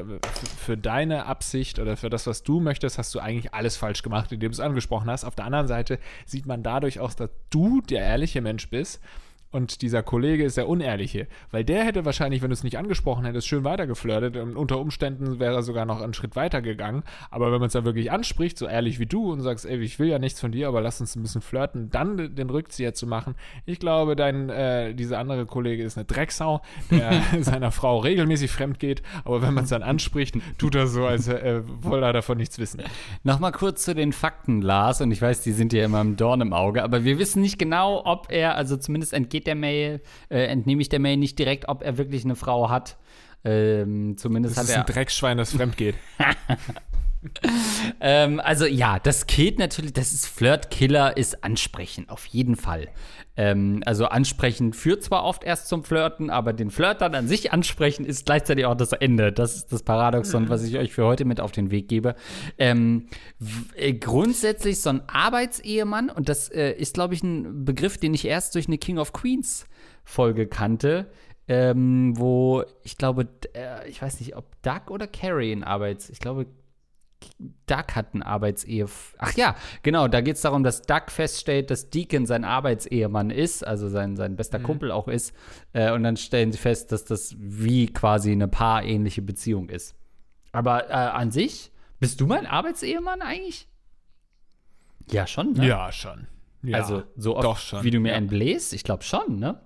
[0.57, 4.31] für deine Absicht oder für das, was du möchtest, hast du eigentlich alles falsch gemacht,
[4.31, 5.23] indem du es angesprochen hast.
[5.23, 9.01] Auf der anderen Seite sieht man dadurch auch, dass du der ehrliche Mensch bist
[9.51, 13.23] und dieser Kollege ist der Unehrliche, weil der hätte wahrscheinlich, wenn du es nicht angesprochen
[13.23, 14.35] hättest, schön weitergeflirtet.
[14.35, 17.03] Und unter Umständen wäre er sogar noch einen Schritt weiter gegangen.
[17.31, 19.97] Aber wenn man es dann wirklich anspricht, so ehrlich wie du und sagst, ey, ich
[19.97, 23.07] will ja nichts von dir, aber lass uns ein bisschen flirten, dann den Rückzieher zu
[23.07, 23.35] machen.
[23.65, 28.79] Ich glaube, dein, äh, dieser andere Kollege ist eine Drecksau, der seiner Frau regelmäßig fremd
[28.79, 29.03] geht.
[29.23, 32.59] Aber wenn man es dann anspricht, tut er so, als äh, wolle er davon nichts
[32.59, 32.81] wissen.
[33.23, 34.99] Nochmal kurz zu den Fakten, Lars.
[34.99, 36.83] Und ich weiß, die sind ja immer im Dorn im Auge.
[36.83, 40.89] Aber wir wissen nicht genau, ob er, also zumindest entgeht der Mail, äh, entnehme ich
[40.89, 42.97] der Mail nicht direkt, ob er wirklich eine Frau hat.
[43.43, 44.77] Ähm, zumindest das hat er.
[44.77, 45.95] Das ist ein Dreckschwein, das fremd geht.
[48.01, 52.89] ähm, also ja, das geht natürlich, das ist Flirtkiller, ist ansprechen, auf jeden Fall.
[53.37, 57.51] Ähm, also ansprechen führt zwar oft erst zum Flirten, aber den Flirt dann an sich
[57.51, 59.31] ansprechen ist gleichzeitig auch das Ende.
[59.33, 60.49] Das ist das Paradoxon, mhm.
[60.49, 62.15] was ich euch für heute mit auf den Weg gebe.
[62.57, 63.07] Ähm,
[63.75, 68.25] äh, grundsätzlich so ein Arbeitsehemann, und das äh, ist, glaube ich, ein Begriff, den ich
[68.25, 69.67] erst durch eine King of Queens
[70.05, 71.11] Folge kannte,
[71.47, 76.19] ähm, wo ich glaube, äh, ich weiß nicht, ob Doug oder Carrie in Arbeits, ich
[76.19, 76.47] glaube,
[77.67, 78.85] Doug hat ein Arbeitsehe.
[79.17, 83.65] Ach ja, genau, da geht es darum, dass Doug feststellt, dass Deacon sein Arbeitsehemann ist,
[83.65, 84.63] also sein, sein bester mhm.
[84.63, 85.33] Kumpel auch ist.
[85.73, 89.95] Äh, und dann stellen sie fest, dass das wie quasi eine paarähnliche Beziehung ist.
[90.51, 93.67] Aber äh, an sich, bist du mein Arbeitsehemann eigentlich?
[95.11, 95.67] Ja, schon, ne?
[95.67, 96.27] Ja, schon.
[96.67, 98.15] Ja, also so oft, schon, wie du mir ja.
[98.15, 99.59] entbläst, ich glaube schon, ne?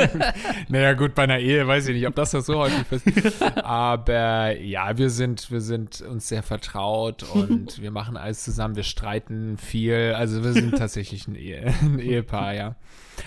[0.68, 3.42] naja, gut, bei einer Ehe weiß ich nicht, ob das so häufig ist.
[3.42, 8.82] Aber ja, wir sind, wir sind uns sehr vertraut und wir machen alles zusammen, wir
[8.82, 10.14] streiten viel.
[10.16, 12.76] Also wir sind tatsächlich ein, Ehe, ein Ehepaar, ja.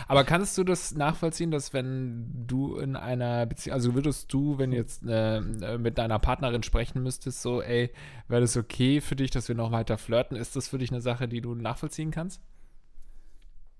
[0.07, 4.71] Aber kannst du das nachvollziehen, dass wenn du in einer Beziehung, also würdest du, wenn
[4.71, 5.41] jetzt äh,
[5.77, 7.91] mit deiner Partnerin sprechen müsstest, so, ey,
[8.27, 10.37] wäre das okay für dich, dass wir noch weiter flirten?
[10.37, 12.41] Ist das für dich eine Sache, die du nachvollziehen kannst?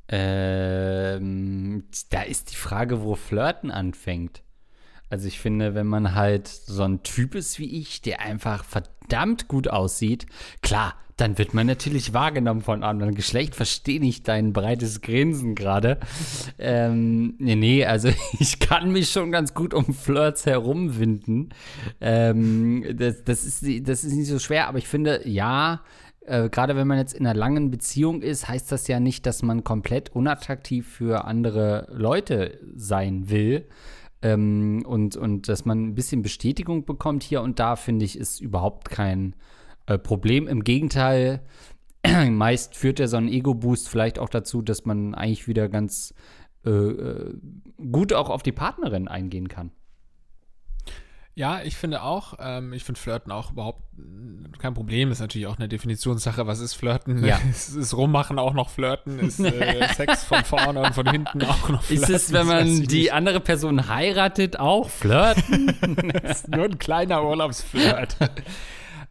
[0.09, 4.41] Ähm, da ist die Frage, wo Flirten anfängt.
[5.09, 9.47] Also ich finde, wenn man halt so ein Typ ist wie ich, der einfach verdammt
[9.47, 10.25] gut aussieht,
[10.61, 13.55] klar, dann wird man natürlich wahrgenommen von anderen Geschlecht.
[13.55, 15.99] Verstehe nicht dein breites Grinsen gerade.
[16.59, 21.53] ähm, nee, nee, also ich kann mich schon ganz gut um Flirts herumwinden.
[21.99, 25.81] Ähm, das, das, ist, das ist nicht so schwer, aber ich finde, ja,
[26.27, 29.43] äh, gerade wenn man jetzt in einer langen Beziehung ist, heißt das ja nicht, dass
[29.43, 33.67] man komplett unattraktiv für andere Leute sein will.
[34.21, 38.41] Ähm, und, und dass man ein bisschen Bestätigung bekommt hier und da, finde ich, ist
[38.41, 39.35] überhaupt kein
[39.85, 40.47] äh, Problem.
[40.47, 41.43] Im Gegenteil,
[42.29, 46.13] meist führt ja so ein Ego-Boost vielleicht auch dazu, dass man eigentlich wieder ganz
[46.65, 47.35] äh, äh
[47.91, 49.71] gut auch auf die Partnerin eingehen kann.
[51.37, 53.83] Ja, ich finde auch, ähm, ich finde Flirten auch überhaupt
[54.57, 55.11] kein Problem.
[55.11, 56.47] Ist natürlich auch eine Definitionssache.
[56.47, 57.23] Was ist Flirten?
[57.23, 57.37] Ja.
[57.51, 59.19] ist, ist Rummachen auch noch Flirten?
[59.19, 62.03] Ist äh, Sex von vorne und von hinten auch noch Flirten?
[62.03, 63.13] Ist es, wenn man die nicht.
[63.13, 65.69] andere Person heiratet, auch Flirten?
[66.23, 68.17] ist nur ein kleiner Urlaubsflirt.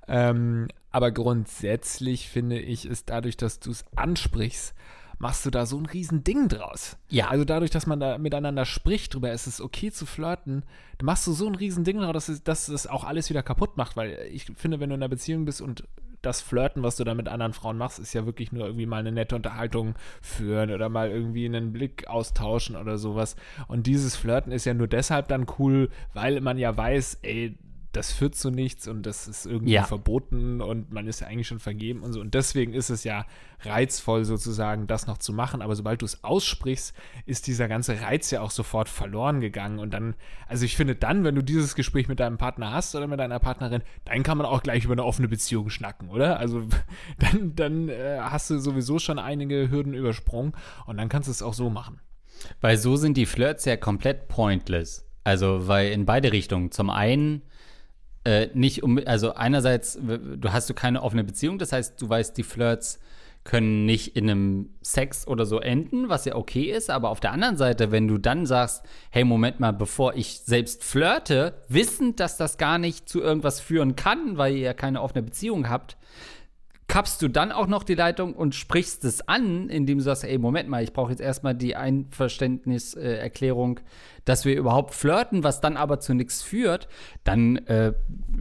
[0.08, 4.74] ähm, aber grundsätzlich finde ich, ist dadurch, dass du es ansprichst,
[5.18, 6.96] machst du da so ein riesen Ding draus.
[7.08, 7.28] Ja.
[7.28, 10.64] Also dadurch, dass man da miteinander spricht drüber, ist es okay zu flirten,
[11.02, 13.76] machst du so ein riesen Ding draus, dass es, dass es auch alles wieder kaputt
[13.76, 15.84] macht, weil ich finde, wenn du in einer Beziehung bist und
[16.22, 18.98] das Flirten, was du da mit anderen Frauen machst, ist ja wirklich nur irgendwie mal
[18.98, 23.36] eine nette Unterhaltung führen oder mal irgendwie einen Blick austauschen oder sowas.
[23.68, 27.56] Und dieses Flirten ist ja nur deshalb dann cool, weil man ja weiß, ey,
[27.96, 29.84] das führt zu nichts und das ist irgendwie ja.
[29.84, 32.20] verboten und man ist ja eigentlich schon vergeben und so.
[32.20, 33.24] Und deswegen ist es ja
[33.60, 35.62] reizvoll sozusagen, das noch zu machen.
[35.62, 39.78] Aber sobald du es aussprichst, ist dieser ganze Reiz ja auch sofort verloren gegangen.
[39.78, 40.14] Und dann,
[40.46, 43.38] also ich finde dann, wenn du dieses Gespräch mit deinem Partner hast oder mit deiner
[43.38, 46.38] Partnerin, dann kann man auch gleich über eine offene Beziehung schnacken, oder?
[46.38, 46.62] Also
[47.18, 50.52] dann, dann äh, hast du sowieso schon einige Hürden übersprungen
[50.84, 52.00] und dann kannst du es auch so machen.
[52.60, 55.08] Weil so sind die Flirts ja komplett pointless.
[55.24, 56.70] Also, weil in beide Richtungen.
[56.70, 57.42] Zum einen
[58.26, 62.36] äh, nicht um, also einerseits, du hast du keine offene Beziehung, das heißt, du weißt,
[62.36, 62.98] die Flirts
[63.44, 67.30] können nicht in einem Sex oder so enden, was ja okay ist, aber auf der
[67.30, 72.36] anderen Seite, wenn du dann sagst, hey, Moment mal, bevor ich selbst flirte, wissend, dass
[72.36, 75.96] das gar nicht zu irgendwas führen kann, weil ihr ja keine offene Beziehung habt,
[76.88, 80.38] kappst du dann auch noch die Leitung und sprichst es an, indem du sagst, ey,
[80.38, 83.80] Moment mal, ich brauche jetzt erstmal die Einverständniserklärung,
[84.24, 86.88] dass wir überhaupt flirten, was dann aber zu nichts führt,
[87.24, 87.92] dann äh,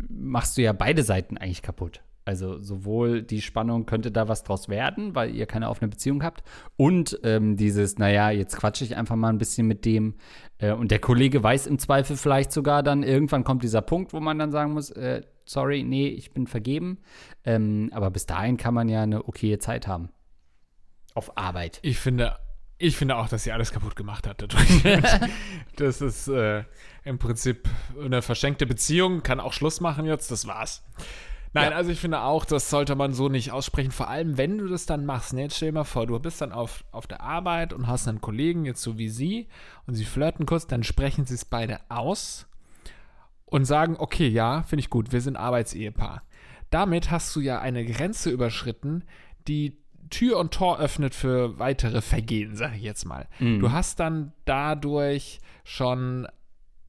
[0.10, 2.02] machst du ja beide Seiten eigentlich kaputt.
[2.28, 6.44] Also sowohl die Spannung könnte da was draus werden, weil ihr keine offene Beziehung habt,
[6.76, 10.16] und ähm, dieses, naja, jetzt quatsche ich einfach mal ein bisschen mit dem.
[10.58, 14.20] Äh, und der Kollege weiß im Zweifel vielleicht sogar dann, irgendwann kommt dieser Punkt, wo
[14.20, 17.00] man dann sagen muss, äh, sorry, nee, ich bin vergeben.
[17.44, 20.10] Ähm, aber bis dahin kann man ja eine okaye Zeit haben.
[21.14, 21.80] Auf Arbeit.
[21.82, 22.38] Ich finde,
[22.78, 24.84] ich finde auch, dass sie alles kaputt gemacht hat dadurch.
[25.78, 26.64] das ist äh,
[27.04, 27.70] im Prinzip
[28.04, 30.84] eine verschenkte Beziehung, kann auch Schluss machen jetzt, das war's.
[31.54, 31.78] Nein, ja.
[31.78, 33.92] also ich finde auch, das sollte man so nicht aussprechen.
[33.92, 35.32] Vor allem, wenn du das dann machst.
[35.32, 35.44] Ne?
[35.44, 38.20] Jetzt stell dir mal vor, du bist dann auf, auf der Arbeit und hast einen
[38.20, 39.48] Kollegen, jetzt so wie sie,
[39.88, 42.46] und sie flirten kurz, dann sprechen sie es beide aus
[43.56, 46.24] und sagen, okay, ja, finde ich gut, wir sind Arbeitsehepaar.
[46.72, 49.06] Damit hast du ja eine Grenze überschritten,
[49.48, 49.78] die
[50.10, 53.30] Tür und Tor öffnet für weitere Vergehen, sage ich jetzt mal.
[53.40, 53.62] Mhm.
[53.62, 56.28] Du hast dann dadurch schon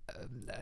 [0.09, 0.12] äh,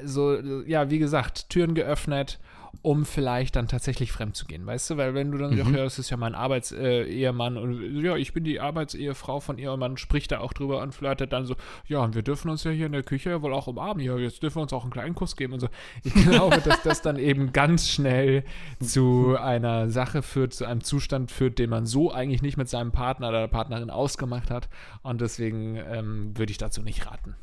[0.04, 2.38] so, ja, wie gesagt, Türen geöffnet
[2.82, 4.96] um vielleicht dann tatsächlich fremd zu gehen, weißt du?
[4.96, 5.62] Weil wenn du dann, mhm.
[5.64, 9.72] ach ja, das ist ja mein Arbeitsehemann und ja, ich bin die Arbeitsehefrau von ihr
[9.72, 11.56] und man spricht da auch drüber und flirtet dann so,
[11.87, 14.16] ja, und wir dürfen uns ja hier in der Küche ja wohl auch umarmen, ja,
[14.16, 15.68] jetzt dürfen wir uns auch einen kleinen Kuss geben und so.
[16.02, 18.44] Ich glaube, dass das dann eben ganz schnell
[18.80, 22.92] zu einer Sache führt, zu einem Zustand führt, den man so eigentlich nicht mit seinem
[22.92, 24.68] Partner oder der Partnerin ausgemacht hat
[25.02, 27.37] und deswegen ähm, würde ich dazu nicht raten.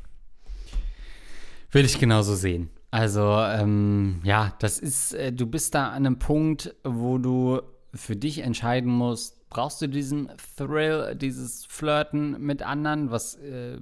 [1.70, 2.68] Würde ich genauso sehen.
[2.92, 7.62] Also, ähm, ja, das ist, äh, du bist da an einem Punkt, wo du
[7.94, 13.78] für dich entscheiden musst, brauchst du diesen Thrill, dieses Flirten mit anderen, was äh,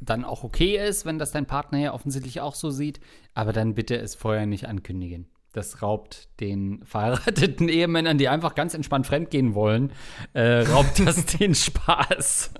[0.00, 2.98] dann auch okay ist, wenn das dein Partner ja offensichtlich auch so sieht,
[3.34, 5.28] aber dann bitte es vorher nicht ankündigen.
[5.52, 9.92] Das raubt den verheirateten Ehemännern, die einfach ganz entspannt fremdgehen wollen,
[10.32, 12.50] äh, raubt das den Spaß.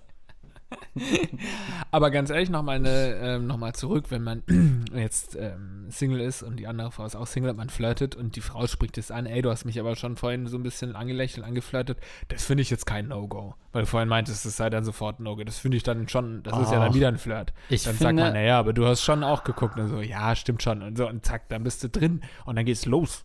[1.91, 4.43] Aber ganz ehrlich, nochmal ähm, noch zurück, wenn man
[4.95, 8.41] jetzt ähm, Single ist und die andere Frau ist auch Single, man flirtet und die
[8.41, 11.45] Frau spricht es an, ey, du hast mich aber schon vorhin so ein bisschen angelächelt,
[11.45, 13.55] angeflirtet, das finde ich jetzt kein No-Go.
[13.73, 15.45] Weil du vorhin meintest, es sei dann sofort ein No-Go.
[15.45, 17.53] Das finde ich dann schon, das oh, ist ja dann wieder ein Flirt.
[17.69, 20.35] Ich dann finde, sagt man, naja, aber du hast schon auch geguckt und so, ja,
[20.35, 20.83] stimmt schon.
[20.83, 23.25] Und so, und zack, dann bist du drin und dann geht's los.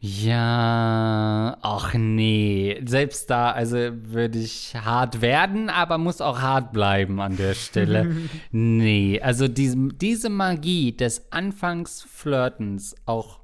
[0.00, 2.80] Ja, ach nee.
[2.86, 8.14] Selbst da, also würde ich hart werden, aber muss auch hart bleiben an der Stelle.
[8.52, 13.40] nee, also diese, diese Magie des Anfangsflirtens, auch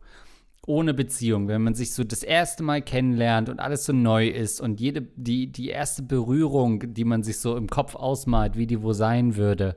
[0.67, 4.61] ohne Beziehung, wenn man sich so das erste Mal kennenlernt und alles so neu ist
[4.61, 8.81] und jede, die, die erste Berührung, die man sich so im Kopf ausmalt, wie die
[8.81, 9.77] wo sein würde,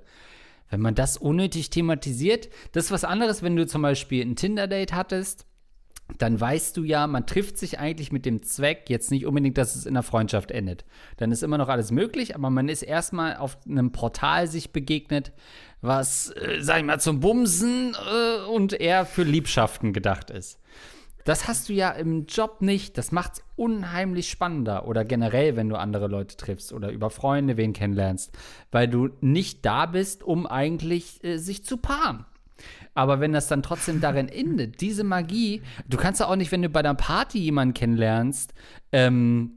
[0.69, 4.93] wenn man das unnötig thematisiert, das ist was anderes, wenn du zum Beispiel ein Tinder-Date
[4.93, 5.46] hattest
[6.17, 9.75] dann weißt du ja, man trifft sich eigentlich mit dem Zweck, jetzt nicht unbedingt, dass
[9.75, 10.85] es in einer Freundschaft endet.
[11.17, 15.33] Dann ist immer noch alles möglich, aber man ist erstmal auf einem Portal sich begegnet,
[15.81, 20.59] was, äh, sag ich mal, zum Bumsen äh, und eher für Liebschaften gedacht ist.
[21.27, 22.97] Das hast du ja im Job nicht.
[22.97, 24.87] Das macht es unheimlich spannender.
[24.87, 28.31] Oder generell, wenn du andere Leute triffst oder über Freunde wen kennenlernst.
[28.71, 32.25] Weil du nicht da bist, um eigentlich äh, sich zu paaren.
[32.97, 36.63] Aber wenn das dann trotzdem darin endet, diese Magie, du kannst ja auch nicht, wenn
[36.63, 38.55] du bei einer Party jemanden kennenlernst,
[38.91, 39.51] ähm,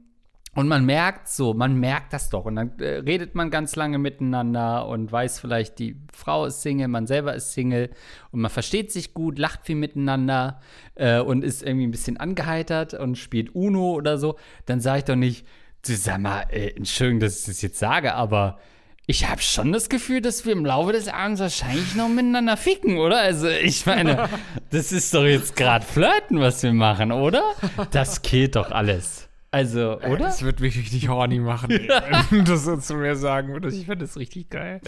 [0.53, 2.45] und man merkt so, man merkt das doch.
[2.45, 6.87] Und dann äh, redet man ganz lange miteinander und weiß vielleicht, die Frau ist Single,
[6.87, 7.89] man selber ist Single
[8.31, 10.59] und man versteht sich gut, lacht viel miteinander
[10.93, 14.37] äh, und ist irgendwie ein bisschen angeheitert und spielt Uno oder so.
[14.67, 15.47] Dann sage ich doch nicht,
[15.83, 18.59] sag mal, äh, Entschuldigung, dass ich das jetzt sage, aber
[19.07, 22.97] ich habe schon das Gefühl, dass wir im Laufe des Abends wahrscheinlich noch miteinander ficken,
[22.97, 23.19] oder?
[23.19, 24.29] Also, ich meine,
[24.69, 27.43] das ist doch jetzt gerade Flirten, was wir machen, oder?
[27.91, 29.27] Das killt doch alles.
[29.53, 30.17] Also, oder?
[30.17, 31.71] Das wird mich richtig horny machen,
[32.29, 33.77] wenn du so zu mir sagen würdest.
[33.77, 34.79] Ich finde das richtig geil.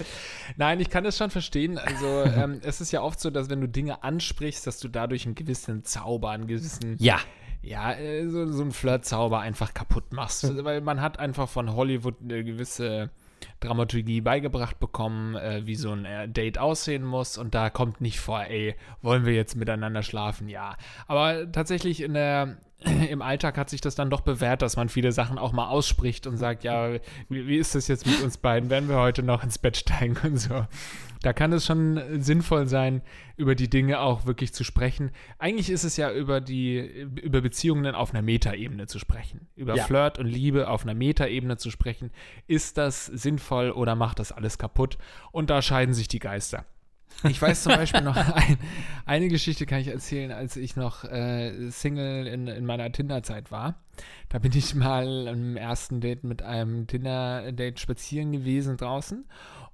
[0.56, 1.78] Nein, ich kann das schon verstehen.
[1.78, 5.26] Also, ähm, es ist ja oft so, dass wenn du Dinge ansprichst, dass du dadurch
[5.26, 6.96] einen gewissen Zauber, einen gewissen.
[7.00, 7.20] Ja.
[7.62, 10.46] Ja, äh, so, so einen Flirt-Zauber einfach kaputt machst.
[10.64, 13.10] Weil man hat einfach von Hollywood eine gewisse
[13.64, 17.38] Dramaturgie beigebracht bekommen, äh, wie so ein äh, Date aussehen muss.
[17.38, 20.50] Und da kommt nicht vor, ey, wollen wir jetzt miteinander schlafen?
[20.50, 20.76] Ja.
[21.08, 22.58] Aber tatsächlich in der,
[23.10, 26.28] im Alltag hat sich das dann doch bewährt, dass man viele Sachen auch mal ausspricht
[26.28, 26.94] und sagt, ja,
[27.30, 28.70] wie, wie ist das jetzt mit uns beiden?
[28.70, 30.66] Werden wir heute noch ins Bett steigen und so?
[31.22, 33.02] Da kann es schon sinnvoll sein,
[33.38, 35.12] über die Dinge auch wirklich zu sprechen.
[35.40, 39.48] Eigentlich ist es ja über die, über Beziehungen auf einer Metaebene zu sprechen.
[39.56, 39.86] Über ja.
[39.86, 42.12] Flirt und Liebe auf einer Metaebene zu sprechen.
[42.48, 44.98] Ist das sinnvoll oder macht das alles kaputt?
[45.32, 46.66] Und da scheiden sich die Geister.
[47.30, 48.58] Ich weiß zum Beispiel noch, ein,
[49.06, 53.76] eine Geschichte kann ich erzählen, als ich noch äh, Single in, in meiner Tinder-Zeit war.
[54.30, 59.26] Da bin ich mal im ersten Date mit einem Tinder-Date spazieren gewesen draußen.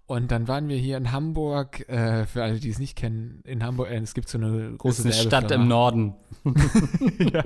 [0.06, 3.64] Und dann waren wir hier in Hamburg, äh, für alle, die es nicht kennen, in
[3.64, 6.16] Hamburg, äh, es gibt so eine große das ist eine Stadt im Norden.
[7.20, 7.44] ja,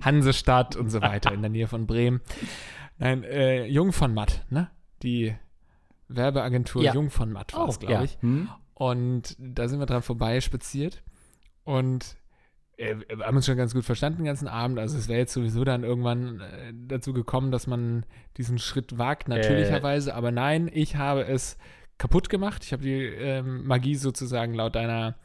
[0.00, 2.20] Hansestadt und so weiter, in der Nähe von Bremen.
[2.98, 4.70] Nein, äh, Jung von Matt, ne?
[5.02, 5.34] Die
[6.06, 6.94] Werbeagentur ja.
[6.94, 8.16] Jung von Matt war es, oh, glaube ich.
[8.20, 8.48] Hm.
[8.74, 11.02] Und da sind wir dran vorbei spaziert.
[11.62, 12.16] Und
[12.76, 14.78] äh, wir haben uns schon ganz gut verstanden den ganzen Abend.
[14.78, 18.04] Also es wäre jetzt sowieso dann irgendwann äh, dazu gekommen, dass man
[18.36, 20.10] diesen Schritt wagt, natürlicherweise.
[20.10, 20.14] Äh.
[20.14, 21.56] Aber nein, ich habe es
[21.98, 22.64] kaputt gemacht.
[22.64, 25.16] Ich habe die ähm, Magie sozusagen laut deiner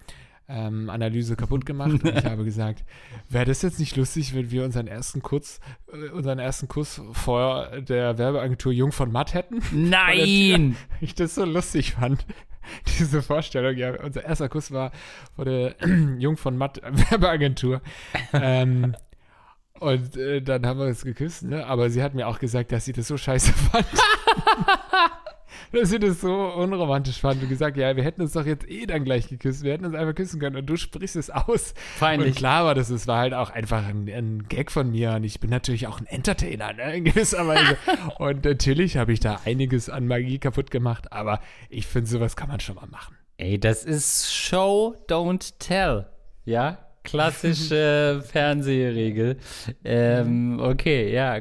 [0.47, 2.03] ähm, Analyse kaputt gemacht.
[2.03, 2.83] Und ich habe gesagt,
[3.29, 5.59] wäre das jetzt nicht lustig, wenn wir unseren ersten Kuss,
[5.91, 9.61] äh, unseren ersten Kuss vor der Werbeagentur Jung von Matt hätten?
[9.71, 10.75] Nein!
[11.01, 12.25] ich das so lustig fand.
[12.99, 14.91] Diese Vorstellung, ja, unser erster Kuss war
[15.35, 15.75] vor der
[16.17, 17.81] Jung von Matt Werbeagentur.
[18.33, 18.95] ähm,
[19.79, 21.65] und äh, dann haben wir uns geküsst, ne?
[21.65, 23.85] Aber sie hat mir auch gesagt, dass sie das so scheiße fand.
[25.71, 28.85] Dass sie das so unromantisch fand und gesagt, ja, wir hätten uns doch jetzt eh
[28.85, 31.73] dann gleich geküsst, wir hätten uns einfach küssen können und du sprichst es aus.
[31.99, 32.29] Peinlich.
[32.29, 35.23] Und klar war das, es war halt auch einfach ein, ein, Gag von mir und
[35.23, 37.77] ich bin natürlich auch ein Entertainer, ne, in gewisser Weise.
[38.17, 42.47] und natürlich habe ich da einiges an Magie kaputt gemacht, aber ich finde, sowas kann
[42.47, 43.15] man schon mal machen.
[43.37, 46.07] Ey, das ist Show, don't tell.
[46.45, 49.37] Ja, klassische Fernsehregel.
[49.83, 51.39] Ähm, okay, ja.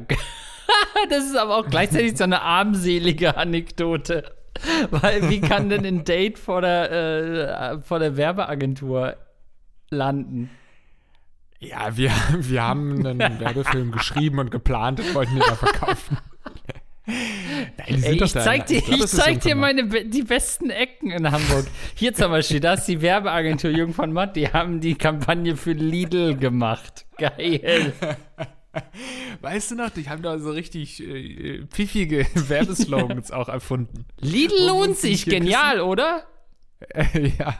[1.09, 4.35] das ist aber auch gleichzeitig so eine armselige Anekdote.
[4.91, 9.15] Weil wie kann denn ein Date vor der, äh, vor der Werbeagentur
[9.89, 10.49] landen?
[11.59, 16.17] Ja, wir, wir haben einen Werbefilm geschrieben und geplant und wollten ihn da verkaufen.
[17.05, 17.15] Nein,
[18.03, 21.65] Ey, ich zeig dir, ich, ich zeig dir meine, die besten Ecken in Hamburg.
[21.95, 25.73] Hier zum Beispiel, da ist die Werbeagentur Jung von Matt, die haben die Kampagne für
[25.73, 27.05] Lidl gemacht.
[27.17, 27.93] Geil.
[29.41, 34.05] Weißt du noch, die haben da so richtig äh, pfiffige Werbeslogans auch erfunden.
[34.19, 36.23] Lidl lohnt sich, genial, oder?
[36.79, 37.57] Äh, ja,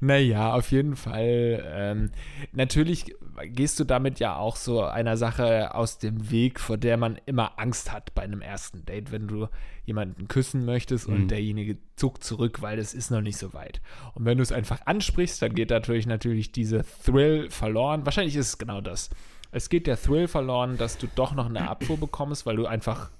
[0.00, 1.64] naja, auf jeden Fall.
[1.72, 2.10] Ähm,
[2.52, 3.14] natürlich
[3.46, 7.58] gehst du damit ja auch so einer Sache aus dem Weg, vor der man immer
[7.58, 9.48] Angst hat bei einem ersten Date, wenn du
[9.84, 11.14] jemanden küssen möchtest mhm.
[11.14, 13.80] und derjenige zuckt zurück, weil es ist noch nicht so weit.
[14.14, 18.04] Und wenn du es einfach ansprichst, dann geht natürlich natürlich diese Thrill verloren.
[18.04, 19.10] Wahrscheinlich ist es genau das
[19.54, 23.10] es geht der Thrill verloren, dass du doch noch eine Abfuhr bekommst, weil du einfach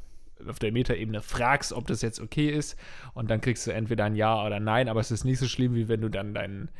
[0.49, 2.77] auf der Metaebene fragst, ob das jetzt okay ist.
[3.15, 5.77] Und dann kriegst du entweder ein Ja oder Nein, aber es ist nicht so schlimm,
[5.77, 6.71] wie wenn du dann deinen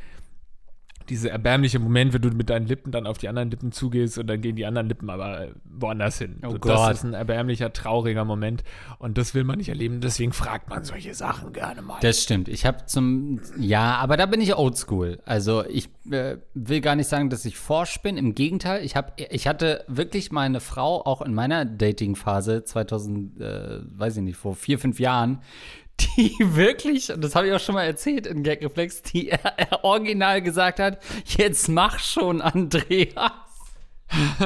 [1.09, 4.27] dieser erbärmliche Moment, wenn du mit deinen Lippen dann auf die anderen Lippen zugehst und
[4.27, 6.37] dann gehen die anderen Lippen aber woanders hin.
[6.43, 6.73] Oh so, Gott.
[6.73, 8.65] Das ist ein erbärmlicher, trauriger Moment
[8.99, 10.01] und das will man nicht erleben.
[10.01, 11.99] Deswegen fragt man solche Sachen gerne mal.
[12.01, 12.49] Das stimmt.
[12.49, 15.19] Ich habe zum ja, aber da bin ich oldschool.
[15.25, 18.17] Also ich äh, will gar nicht sagen, dass ich forsch bin.
[18.17, 23.81] Im Gegenteil, ich habe, ich hatte wirklich meine Frau auch in meiner Dating-Phase 2000, äh,
[23.99, 25.41] weiß ich nicht, vor vier fünf Jahren,
[26.01, 29.39] die wirklich, und das habe ich auch schon mal erzählt in Gagreflex, die äh,
[29.83, 30.99] original gesagt hat,
[31.37, 33.33] jetzt mach schon, Andreas.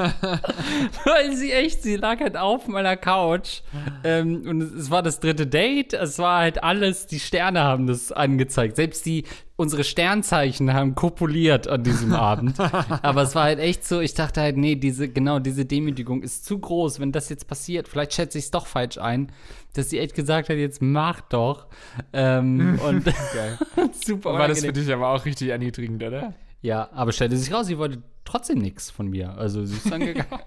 [1.04, 3.60] Weil sie echt, sie lag halt auf meiner Couch
[4.02, 7.86] ähm, und es, es war das dritte Date, es war halt alles, die Sterne haben
[7.86, 8.76] das angezeigt.
[8.76, 9.24] Selbst die,
[9.56, 12.58] unsere Sternzeichen haben kopuliert an diesem Abend.
[13.02, 16.44] Aber es war halt echt so, ich dachte halt, nee, diese, genau, diese Demütigung ist
[16.46, 17.88] zu groß, wenn das jetzt passiert.
[17.88, 19.32] Vielleicht schätze ich es doch falsch ein,
[19.78, 21.66] dass sie echt gesagt hat, jetzt mach doch.
[22.12, 23.04] Ähm, und
[23.92, 26.34] super War das für dich aber auch richtig erniedrigend, oder?
[26.60, 29.38] Ja, aber stellte sich raus, sie wollte trotzdem nichts von mir.
[29.38, 30.42] Also sie ist dann gegangen.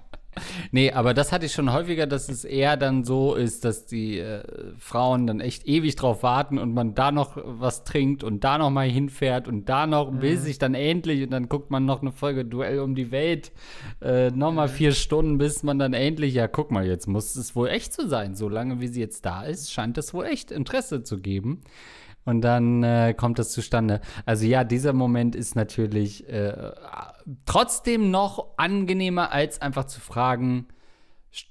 [0.72, 4.20] Nee, aber das hatte ich schon häufiger, dass es eher dann so ist, dass die
[4.20, 4.44] äh,
[4.78, 8.70] Frauen dann echt ewig drauf warten und man da noch was trinkt und da noch
[8.70, 12.12] mal hinfährt und da noch will sich dann endlich und dann guckt man noch eine
[12.12, 13.52] Folge Duell um die Welt,
[14.02, 17.56] äh, noch mal vier Stunden, bis man dann endlich, ja guck mal, jetzt muss es
[17.56, 18.36] wohl echt so sein.
[18.36, 21.62] Solange wie sie jetzt da ist, scheint es wohl echt Interesse zu geben.
[22.24, 24.00] Und dann äh, kommt das zustande.
[24.26, 26.72] Also ja, dieser Moment ist natürlich äh,
[27.46, 30.68] trotzdem noch angenehmer, als einfach zu fragen,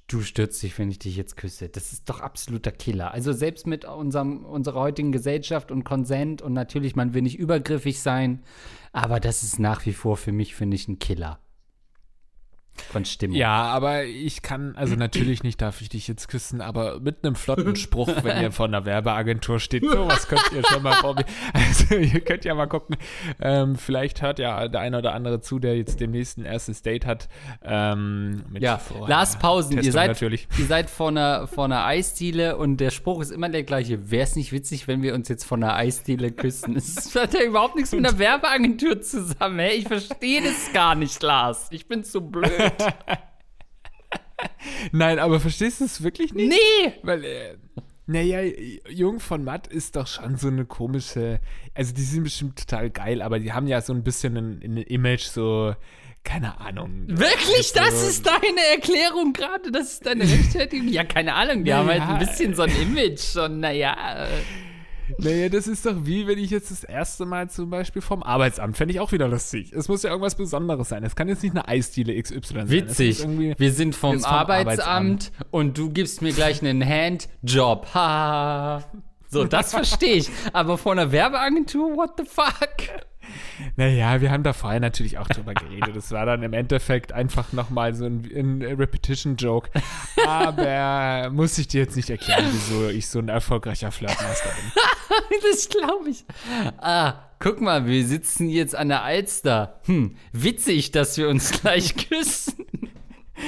[0.09, 1.69] du stürzt dich, wenn ich dich jetzt küsse.
[1.69, 3.13] Das ist doch absoluter Killer.
[3.13, 8.01] Also selbst mit unserem, unserer heutigen Gesellschaft und Konsent und natürlich, man will nicht übergriffig
[8.01, 8.43] sein,
[8.93, 11.41] aber das ist nach wie vor für mich, finde ich, ein Killer.
[12.91, 13.37] Von Stimmung.
[13.37, 17.35] Ja, aber ich kann, also natürlich nicht darf ich dich jetzt küssen, aber mit einem
[17.35, 21.29] flotten Spruch, wenn ihr vor einer Werbeagentur steht, sowas könnt ihr schon mal probieren.
[21.53, 22.97] Also ihr könnt ja mal gucken,
[23.41, 27.07] ähm, vielleicht hört ja der eine oder andere zu, der jetzt demnächst ein erstes Date
[27.07, 27.29] hat.
[27.63, 30.49] Ähm, mit Ja, Lars Pausen, ihr seid, natürlich.
[30.59, 34.11] ihr seid vor einer, vor einer Eisdiele und der Spruch ist immer der gleiche.
[34.11, 36.75] Wäre es nicht witzig, wenn wir uns jetzt vor einer Eisdiele küssen?
[36.75, 39.59] Das hat ja überhaupt nichts mit einer Werbeagentur zusammen.
[39.59, 41.69] Hey, ich verstehe das gar nicht, Lars.
[41.71, 42.70] Ich bin zu blöd.
[44.93, 46.49] Nein, aber verstehst du es wirklich nicht?
[46.49, 46.93] Nee!
[47.03, 47.57] Weil, äh,
[48.07, 48.41] naja,
[48.89, 51.41] Jung von Matt ist doch schon so eine komische,
[51.75, 54.77] also die sind bestimmt total geil, aber die haben ja so ein bisschen ein, ein
[54.79, 55.75] Image, so,
[56.25, 57.05] keine Ahnung.
[57.09, 57.73] Wirklich?
[57.73, 59.71] Das So- ist deine Erklärung gerade?
[59.71, 60.89] Das ist deine Rechtfertigung?
[60.89, 61.65] Ja, keine Ahnung.
[61.65, 62.15] Die haben halt Naja.
[62.15, 63.37] ein bisschen so ein Image.
[63.37, 64.25] Und naja.
[64.25, 64.29] äh,
[65.19, 68.77] Naja, das ist doch wie, wenn ich jetzt das erste Mal zum Beispiel vom Arbeitsamt,
[68.77, 69.73] fände ich auch wieder lustig.
[69.73, 71.05] Es muss ja irgendwas Besonderes sein.
[71.05, 72.71] Es kann jetzt nicht eine Eisdiele XY sein.
[72.71, 73.27] Witzig.
[73.59, 77.95] Wir sind vom, vom Arbeitsamt, und du gibst mir gleich einen Handjob.
[77.95, 78.85] Ha.
[79.29, 80.31] So, das verstehe ich.
[80.53, 83.10] Aber von einer Werbeagentur, what the fuck?
[83.77, 85.97] Naja, wir haben da vorher natürlich auch drüber geredet.
[85.97, 89.71] Es war dann im Endeffekt einfach nochmal so ein, ein Repetition-Joke.
[90.27, 94.73] Aber muss ich dir jetzt nicht erklären, wieso ich so ein erfolgreicher Flirtmaster bin.
[95.51, 96.25] Das glaube ich.
[96.79, 99.81] Ah, guck mal, wir sitzen jetzt an der Alster.
[99.87, 102.67] Hm, witzig, dass wir uns gleich küssen.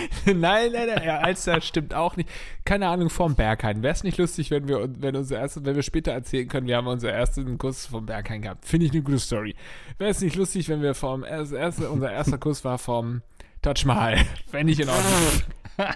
[0.26, 2.28] nein, nein, nein, ja, Alster stimmt auch nicht.
[2.64, 3.82] Keine Ahnung, vom Berghain.
[3.82, 6.76] Wäre es nicht lustig, wenn wir, wenn, unser erstes, wenn wir später erzählen können, wir
[6.76, 8.64] haben unseren ersten Kuss vom Berghain gehabt.
[8.64, 9.54] Finde ich eine gute Story.
[9.98, 13.22] Wäre es nicht lustig, wenn wir vom, erste, unser erster Kuss war vom
[13.62, 14.18] Taj Mahal.
[14.50, 15.42] Fände ich in Ordnung.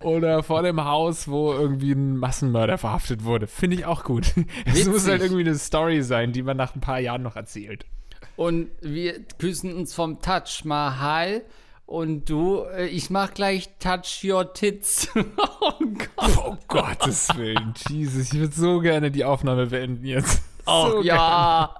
[0.00, 3.46] Oder vor dem Haus, wo irgendwie ein Massenmörder verhaftet wurde.
[3.46, 4.34] Finde ich auch gut.
[4.66, 7.86] Es muss halt irgendwie eine Story sein, die man nach ein paar Jahren noch erzählt.
[8.36, 11.42] Und wir küssen uns vom Touch Mahal.
[11.86, 15.08] Und du, äh, ich mach gleich Touch Your Tits.
[15.60, 15.72] oh
[16.16, 16.38] Gott.
[16.38, 20.42] Oh Gottes Willen, Jesus, ich würde so gerne die Aufnahme beenden jetzt.
[20.66, 21.74] Oh, so ja.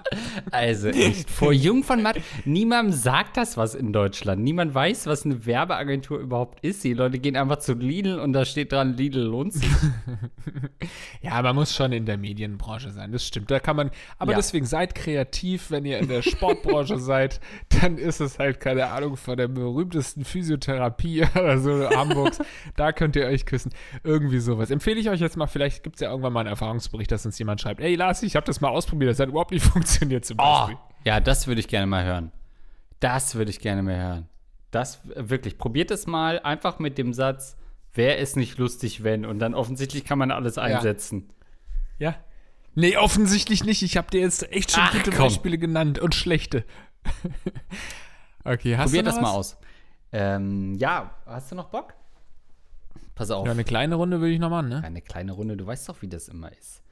[0.51, 4.43] Also echt, vor Jung von Matt, niemandem sagt das was in Deutschland.
[4.43, 6.85] Niemand weiß, was eine Werbeagentur überhaupt ist.
[6.85, 9.69] Die Leute gehen einfach zu Lidl und da steht dran, Lidl lohnt sich.
[11.23, 13.51] Ja, man muss schon in der Medienbranche sein, das stimmt.
[13.51, 14.37] Da kann man, aber Ja.
[14.39, 17.41] deswegen seid kreativ, wenn ihr in der Sportbranche seid,
[17.81, 22.39] dann ist es halt, keine Ahnung, von der berühmtesten Physiotherapie oder so Hamburgs.
[22.77, 23.73] Da könnt ihr euch küssen.
[24.05, 24.71] Irgendwie sowas.
[24.71, 27.39] Empfehle ich euch jetzt mal, vielleicht gibt es ja irgendwann mal einen Erfahrungsbericht, dass uns
[27.39, 30.39] jemand schreibt, ey Lars, ich habe das mal ausprobiert, das hat überhaupt nicht funktioniert zum
[30.39, 30.77] Oh, Beispiel.
[31.05, 32.33] ja, das würde ich gerne mal hören.
[33.01, 34.29] Das würde ich gerne mal hören.
[34.71, 35.59] Das wirklich.
[35.59, 37.57] Probiert es mal einfach mit dem Satz,
[37.95, 39.25] wäre es nicht lustig, wenn.
[39.27, 41.31] Und dann offensichtlich kann man alles einsetzen.
[41.99, 42.17] Ja.
[42.75, 43.83] Nee, offensichtlich nicht.
[43.83, 45.27] Ich habe dir jetzt echt schon Ach, gute komm.
[45.27, 46.65] Beispiele genannt und schlechte.
[48.45, 49.57] okay, hast Probiert du das mal aus.
[50.13, 51.95] Ähm, ja, hast du noch Bock?
[53.15, 53.47] Pass auf.
[53.47, 54.83] Ja, eine kleine Runde würde ich noch machen, ne?
[54.85, 56.83] Eine kleine Runde, du weißt doch, wie das immer ist.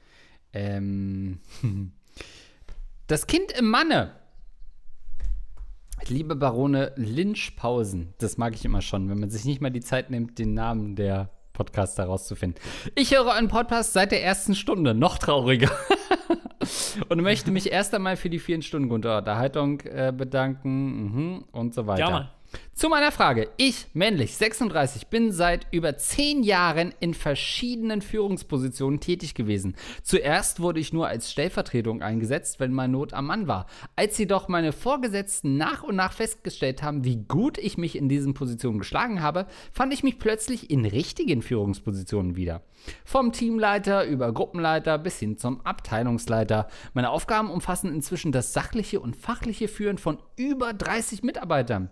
[0.55, 1.39] Ähm,
[3.07, 4.13] das Kind im Manne.
[6.07, 10.09] Liebe Barone Lynchpausen, das mag ich immer schon, wenn man sich nicht mal die Zeit
[10.09, 12.61] nimmt, den Namen der Podcaster rauszufinden.
[12.95, 15.71] Ich höre einen Podcast seit der ersten Stunde, noch trauriger.
[17.09, 21.87] und möchte mich erst einmal für die vielen Stunden Unterhaltung äh, bedanken mhm, und so
[21.87, 22.01] weiter.
[22.01, 22.29] Ja, Mann.
[22.73, 23.49] Zu meiner Frage.
[23.55, 29.77] Ich, männlich, 36, bin seit über zehn Jahren in verschiedenen Führungspositionen tätig gewesen.
[30.03, 33.67] Zuerst wurde ich nur als Stellvertretung eingesetzt, wenn mal Not am Mann war.
[33.95, 38.33] Als jedoch meine Vorgesetzten nach und nach festgestellt haben, wie gut ich mich in diesen
[38.33, 42.61] Positionen geschlagen habe, fand ich mich plötzlich in richtigen Führungspositionen wieder.
[43.05, 46.67] Vom Teamleiter über Gruppenleiter bis hin zum Abteilungsleiter.
[46.93, 51.89] Meine Aufgaben umfassen inzwischen das sachliche und fachliche Führen von über 30 Mitarbeitern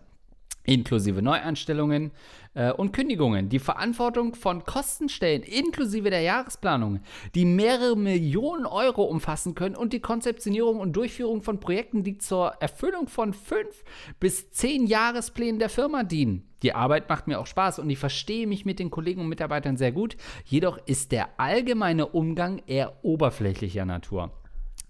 [0.64, 2.12] inklusive Neuanstellungen
[2.54, 7.02] äh, und Kündigungen, die Verantwortung von Kostenstellen inklusive der Jahresplanung,
[7.36, 12.54] die mehrere Millionen Euro umfassen können und die Konzeptionierung und Durchführung von Projekten, die zur
[12.60, 13.84] Erfüllung von fünf
[14.20, 16.48] bis zehn Jahresplänen der Firma dienen.
[16.62, 19.76] Die Arbeit macht mir auch Spaß und ich verstehe mich mit den Kollegen und Mitarbeitern
[19.76, 24.32] sehr gut, jedoch ist der allgemeine Umgang eher oberflächlicher Natur.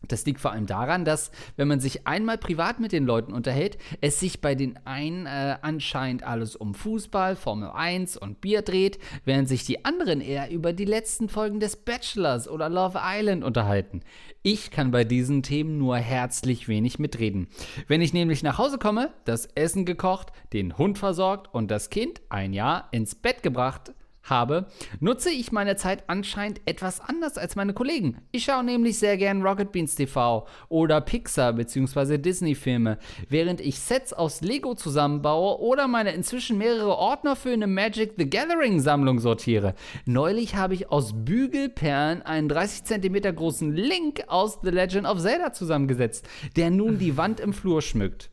[0.07, 3.77] Das liegt vor allem daran, dass, wenn man sich einmal privat mit den Leuten unterhält,
[4.01, 8.99] es sich bei den einen äh, anscheinend alles um Fußball, Formel 1 und Bier dreht,
[9.23, 14.01] während sich die anderen eher über die letzten Folgen des Bachelors oder Love Island unterhalten.
[14.41, 17.47] Ich kann bei diesen Themen nur herzlich wenig mitreden.
[17.87, 22.21] Wenn ich nämlich nach Hause komme, das Essen gekocht, den Hund versorgt und das Kind
[22.27, 23.93] ein Jahr ins Bett gebracht
[24.23, 24.67] habe,
[24.99, 28.17] nutze ich meine Zeit anscheinend etwas anders als meine Kollegen.
[28.31, 32.17] Ich schaue nämlich sehr gern Rocket Beans TV oder Pixar bzw.
[32.17, 32.97] Disney-Filme,
[33.29, 38.29] während ich Sets aus Lego zusammenbaue oder meine inzwischen mehrere Ordner für eine Magic the
[38.29, 39.75] Gathering-Sammlung sortiere.
[40.05, 45.53] Neulich habe ich aus Bügelperlen einen 30 cm großen Link aus The Legend of Zelda
[45.53, 48.32] zusammengesetzt, der nun die Wand im Flur schmückt.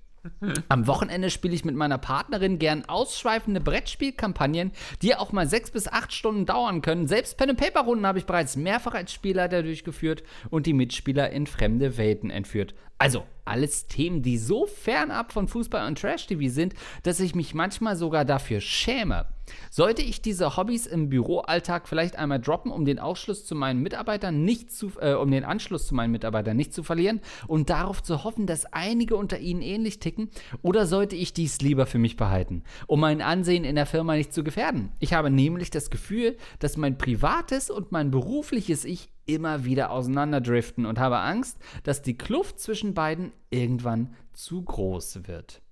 [0.69, 5.89] Am Wochenende spiele ich mit meiner Partnerin gern ausschweifende Brettspielkampagnen, die auch mal sechs bis
[5.89, 7.09] acht Stunden dauern können.
[7.09, 12.31] Selbst Pen-and-Paper-Runden habe ich bereits mehrfach als Spielleiter durchgeführt und die Mitspieler in fremde Welten
[12.31, 12.75] entführt.
[12.99, 17.97] Also, alles Themen, die so fernab von Fußball und Trash-TV sind, dass ich mich manchmal
[17.97, 19.27] sogar dafür schäme.
[19.71, 24.45] Sollte ich diese Hobbys im Büroalltag vielleicht einmal droppen, um den Ausschluss zu meinen Mitarbeitern
[24.45, 28.25] nicht zu, äh, um den Anschluss zu meinen Mitarbeitern nicht zu verlieren und darauf zu
[28.25, 30.31] hoffen, dass einige unter ihnen ähnlich ticken?
[30.63, 34.33] Oder sollte ich dies lieber für mich behalten, um mein Ansehen in der Firma nicht
[34.33, 34.93] zu gefährden?
[34.99, 40.87] Ich habe nämlich das Gefühl, dass mein privates und mein berufliches Ich immer wieder auseinanderdriften
[40.87, 45.63] und habe Angst, dass die Kluft zwischen beiden irgendwann zu groß wird.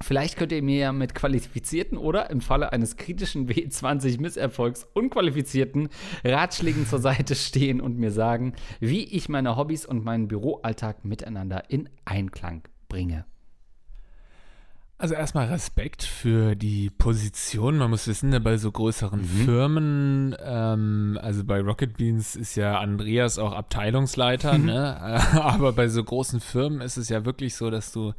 [0.00, 5.88] Vielleicht könnt ihr mir ja mit qualifizierten oder im Falle eines kritischen W20-Misserfolgs unqualifizierten
[6.24, 11.68] Ratschlägen zur Seite stehen und mir sagen, wie ich meine Hobbys und meinen Büroalltag miteinander
[11.68, 13.24] in Einklang bringe.
[15.00, 17.78] Also erstmal Respekt für die Position.
[17.78, 19.44] Man muss wissen, bei so größeren mhm.
[19.44, 24.64] Firmen, ähm, also bei Rocket Beans ist ja Andreas auch Abteilungsleiter, mhm.
[24.64, 24.96] ne?
[25.40, 28.12] aber bei so großen Firmen ist es ja wirklich so, dass du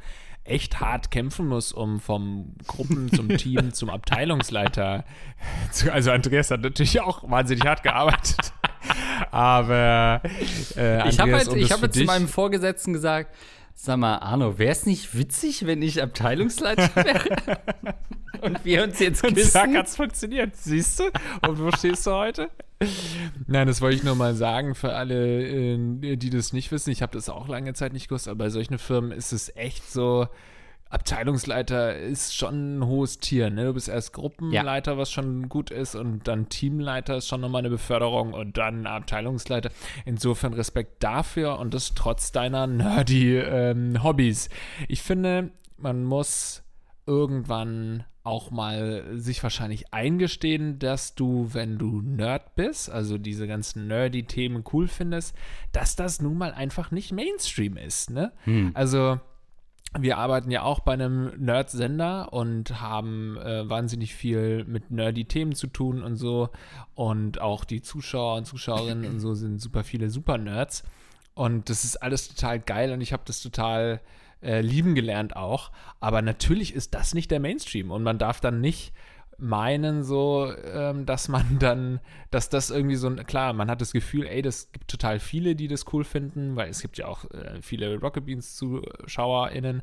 [0.44, 5.04] echt hart kämpfen muss, um vom Gruppen zum Team zum Abteilungsleiter
[5.70, 5.92] zu.
[5.92, 8.52] Also Andreas hat natürlich auch wahnsinnig hart gearbeitet.
[9.30, 10.22] Aber
[10.76, 13.34] äh, ich habe halt, um ich habe zu meinem Vorgesetzten gesagt,
[13.82, 17.58] Sag mal, Arno, wäre es nicht witzig, wenn ich Abteilungsleiter wäre?
[18.42, 19.36] Und wir uns jetzt küssen?
[19.36, 20.56] Und zack, hat's funktioniert.
[20.56, 21.04] Siehst du?
[21.46, 22.50] Und wo stehst du heute?
[23.46, 26.90] Nein, das wollte ich nur mal sagen für alle, äh, die das nicht wissen.
[26.90, 29.90] Ich habe das auch lange Zeit nicht gewusst, aber bei solchen Firmen ist es echt
[29.90, 30.28] so,
[30.90, 33.48] Abteilungsleiter ist schon ein hohes Tier.
[33.48, 33.66] Ne?
[33.66, 34.98] Du bist erst Gruppenleiter, ja.
[34.98, 39.70] was schon gut ist, und dann Teamleiter ist schon nochmal eine Beförderung und dann Abteilungsleiter.
[40.04, 44.48] Insofern Respekt dafür und das trotz deiner nerdy ähm, Hobbys.
[44.88, 46.64] Ich finde, man muss
[47.06, 53.86] irgendwann auch mal sich wahrscheinlich eingestehen, dass du, wenn du Nerd bist, also diese ganzen
[53.86, 55.34] nerdy Themen cool findest,
[55.72, 58.32] dass das nun mal einfach nicht Mainstream ist, ne?
[58.44, 58.72] Hm.
[58.74, 59.20] Also
[59.98, 65.54] wir arbeiten ja auch bei einem Nerd-Sender und haben äh, wahnsinnig viel mit nerdy Themen
[65.54, 66.50] zu tun und so.
[66.94, 70.84] Und auch die Zuschauer und Zuschauerinnen und so sind super viele Super-Nerds.
[71.40, 74.02] Und das ist alles total geil und ich habe das total
[74.42, 75.70] äh, lieben gelernt auch.
[75.98, 78.92] Aber natürlich ist das nicht der Mainstream und man darf dann nicht
[79.40, 83.92] meinen so, ähm, dass man dann, dass das irgendwie so ein, klar, man hat das
[83.92, 87.24] Gefühl, ey, das gibt total viele, die das cool finden, weil es gibt ja auch
[87.30, 89.82] äh, viele Rocket Beans ZuschauerInnen,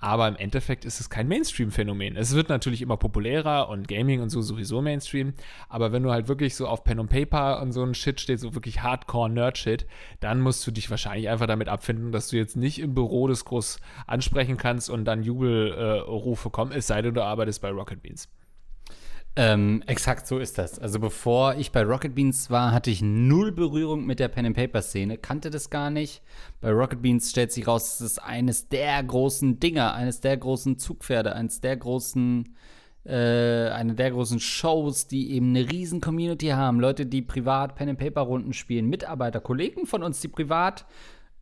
[0.00, 2.16] aber im Endeffekt ist es kein Mainstream-Phänomen.
[2.16, 5.34] Es wird natürlich immer populärer und Gaming und so sowieso Mainstream,
[5.68, 8.40] aber wenn du halt wirklich so auf Pen und Paper und so ein Shit steht,
[8.40, 9.86] so wirklich Hardcore-Nerd-Shit,
[10.20, 13.44] dann musst du dich wahrscheinlich einfach damit abfinden, dass du jetzt nicht im Büro das
[13.44, 18.02] groß ansprechen kannst und dann Jubelrufe äh, kommen, es sei denn, du arbeitest bei Rocket
[18.02, 18.28] Beans.
[19.40, 20.80] Ähm, exakt so ist das.
[20.80, 24.56] Also bevor ich bei Rocket Beans war, hatte ich null Berührung mit der Pen and
[24.56, 26.22] Paper Szene, kannte das gar nicht.
[26.60, 30.76] Bei Rocket Beans stellt sich raus, es ist eines der großen Dinger, eines der großen
[30.80, 32.56] Zugpferde, eines der großen
[33.04, 36.80] äh, eine der großen Shows, die eben eine riesen Community haben.
[36.80, 40.84] Leute, die privat Pen and Paper Runden spielen, Mitarbeiter, Kollegen von uns, die privat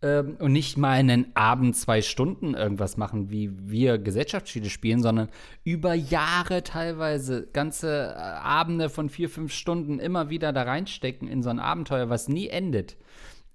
[0.02, 5.28] ähm, und nicht mal einen Abend zwei Stunden irgendwas machen, wie wir Gesellschaftsspiele spielen, sondern
[5.64, 11.42] über Jahre teilweise ganze äh, Abende von vier, fünf Stunden immer wieder da reinstecken in
[11.42, 12.96] so ein Abenteuer, was nie endet.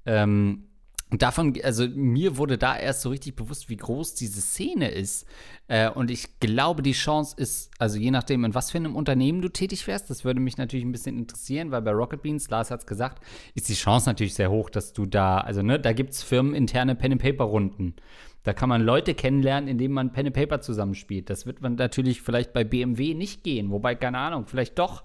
[0.06, 0.71] Ähm,
[1.12, 5.28] und davon, also mir wurde da erst so richtig bewusst, wie groß diese Szene ist.
[5.68, 9.42] Äh, und ich glaube, die Chance ist, also je nachdem, in was für einem Unternehmen
[9.42, 12.72] du tätig wärst, das würde mich natürlich ein bisschen interessieren, weil bei Rocket Beans, Lars
[12.72, 13.22] hat es gesagt,
[13.56, 16.96] ist die Chance natürlich sehr hoch, dass du da, also ne, da gibt es firmeninterne
[16.96, 17.96] Pen-and-Paper-Runden.
[18.44, 21.30] Da kann man Leute kennenlernen, indem man Pen and Paper zusammenspielt.
[21.30, 25.04] Das wird man natürlich vielleicht bei BMW nicht gehen, wobei, keine Ahnung, vielleicht doch.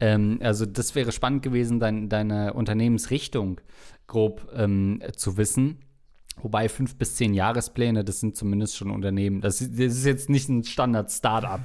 [0.00, 3.60] Ähm, also das wäre spannend gewesen, dein, deine Unternehmensrichtung
[4.06, 5.78] grob ähm, zu wissen.
[6.36, 9.40] Wobei fünf bis zehn Jahrespläne, das sind zumindest schon Unternehmen.
[9.40, 11.60] Das, das ist jetzt nicht ein Standard-Startup.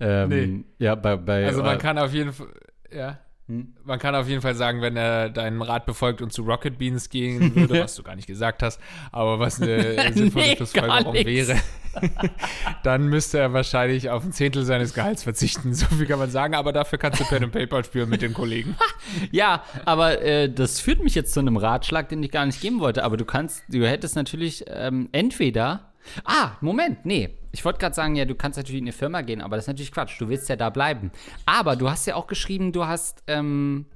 [0.00, 0.64] Ähm, nee.
[0.78, 2.48] Ja, bei, bei, also man äh, kann auf jeden Fall,
[2.92, 3.18] ja.
[3.46, 3.74] Hm?
[3.84, 7.10] Man kann auf jeden Fall sagen, wenn er deinen Rat befolgt und zu Rocket Beans
[7.10, 8.80] gehen würde, was du gar nicht gesagt hast,
[9.12, 11.56] aber was eine sinnvolle nee, Schlussfolgerung wäre,
[12.82, 15.74] dann müsste er wahrscheinlich auf ein Zehntel seines Gehalts verzichten.
[15.74, 18.34] So viel kann man sagen, aber dafür kannst du Pen and Paper spielen mit den
[18.34, 18.76] Kollegen.
[19.30, 22.80] ja, aber äh, das führt mich jetzt zu einem Ratschlag, den ich gar nicht geben
[22.80, 23.04] wollte.
[23.04, 25.90] Aber du kannst, du hättest natürlich ähm, entweder
[26.24, 27.30] Ah, Moment, nee.
[27.52, 29.68] Ich wollte gerade sagen, ja, du kannst natürlich in eine Firma gehen, aber das ist
[29.68, 30.20] natürlich Quatsch.
[30.20, 31.10] Du willst ja da bleiben.
[31.46, 33.86] Aber du hast ja auch geschrieben, du hast, ähm,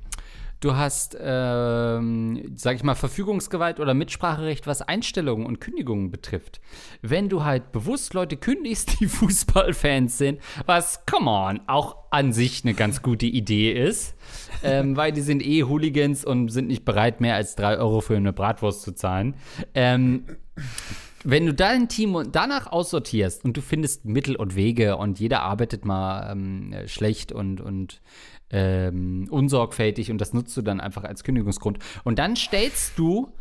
[0.65, 6.61] du hast, ähm, sag ich mal, Verfügungsgewalt oder Mitspracherecht, was Einstellungen und Kündigungen betrifft.
[7.03, 12.65] Wenn du halt bewusst Leute kündigst, die Fußballfans sind, was, come on, auch an sich
[12.65, 14.15] eine ganz gute Idee ist,
[14.63, 18.17] ähm, weil die sind eh Hooligans und sind nicht bereit, mehr als drei Euro für
[18.17, 19.35] eine Bratwurst zu zahlen.
[19.75, 20.25] Ähm,
[21.27, 25.87] wenn du dein Team danach aussortierst und du findest Mittel und Wege und jeder arbeitet
[25.87, 28.03] mal ähm, schlecht und, und
[28.55, 31.79] ähm, unsorgfältig und das nutzt du dann einfach als Kündigungsgrund.
[32.05, 33.33] Und dann stellst du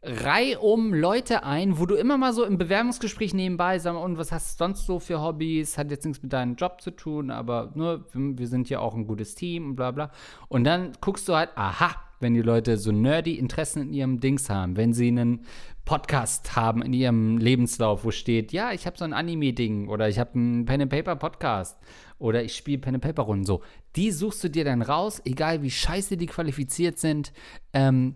[0.00, 4.54] reihum Leute ein, wo du immer mal so im Bewerbungsgespräch nebenbei sagst, und was hast
[4.54, 5.76] du sonst so für Hobbys?
[5.76, 9.06] Hat jetzt nichts mit deinem Job zu tun, aber ne, wir sind ja auch ein
[9.06, 10.10] gutes Team und bla bla.
[10.48, 14.48] Und dann guckst du halt, aha, wenn die Leute so nerdy Interessen in ihrem Dings
[14.50, 15.46] haben, wenn sie einen
[15.84, 20.18] Podcast haben in ihrem Lebenslauf, wo steht, ja, ich habe so ein Anime-Ding oder ich
[20.18, 21.78] habe einen Pen-and-Paper-Podcast
[22.18, 23.44] oder ich spiele Pen-and-Paper-Runden.
[23.44, 23.62] So,
[23.96, 27.32] die suchst du dir dann raus, egal wie scheiße die qualifiziert sind,
[27.72, 28.14] ähm,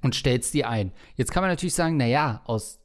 [0.00, 0.92] und stellst die ein.
[1.16, 2.80] Jetzt kann man natürlich sagen, naja, aus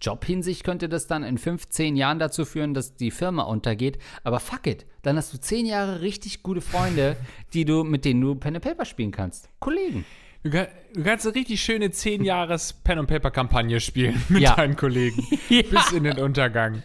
[0.00, 3.98] Jobhinsicht könnte das dann in 15 Jahren dazu führen, dass die Firma untergeht.
[4.24, 7.16] Aber fuck it, dann hast du 10 Jahre richtig gute Freunde,
[7.52, 9.48] die du, mit denen du Pen and Paper spielen kannst.
[9.60, 10.04] Kollegen.
[10.44, 14.42] Du, kann, du, kannst eine richtig schöne 10 Jahres Pen and Paper Kampagne spielen mit
[14.42, 14.56] ja.
[14.56, 15.62] deinen Kollegen ja.
[15.62, 16.82] bis in den Untergang.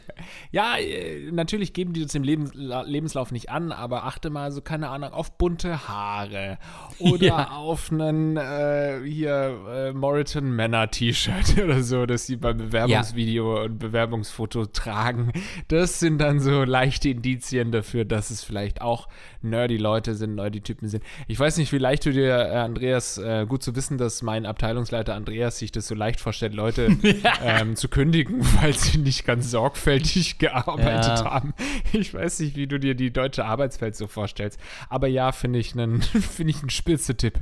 [0.51, 4.61] Ja, äh, natürlich geben die das im Lebens, Lebenslauf nicht an, aber achte mal so
[4.61, 6.59] keine Ahnung auf bunte Haare
[6.99, 7.51] oder ja.
[7.51, 13.79] auf einen äh, hier äh, Moriton Männer T-Shirt oder so, das sie beim Bewerbungsvideo und
[13.79, 15.31] Bewerbungsfoto tragen.
[15.67, 19.07] Das sind dann so leichte Indizien dafür, dass es vielleicht auch
[19.41, 21.03] nerdy Leute sind, nerdy Typen sind.
[21.27, 24.45] Ich weiß nicht, wie leicht du dir äh, Andreas äh, gut zu wissen, dass mein
[24.45, 26.97] Abteilungsleiter Andreas sich das so leicht vorstellt, Leute
[27.43, 31.25] ähm, zu kündigen, weil sie nicht ganz sorgfältig gearbeitet ja.
[31.25, 31.53] haben.
[31.93, 34.59] Ich weiß nicht, wie du dir die deutsche Arbeitswelt so vorstellst.
[34.89, 37.39] Aber ja, finde ich einen find ich einen spitze Tipp.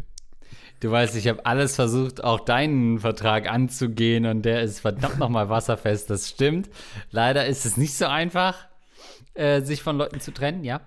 [0.81, 5.49] Du weißt, ich habe alles versucht, auch deinen Vertrag anzugehen und der ist verdammt nochmal
[5.49, 6.09] wasserfest.
[6.09, 6.69] Das stimmt.
[7.11, 8.67] Leider ist es nicht so einfach,
[9.33, 10.81] äh, sich von Leuten zu trennen, ja.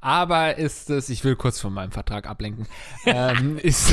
[0.00, 2.66] Aber ist es, ich will kurz von meinem Vertrag ablenken,
[3.06, 3.92] ähm, ist,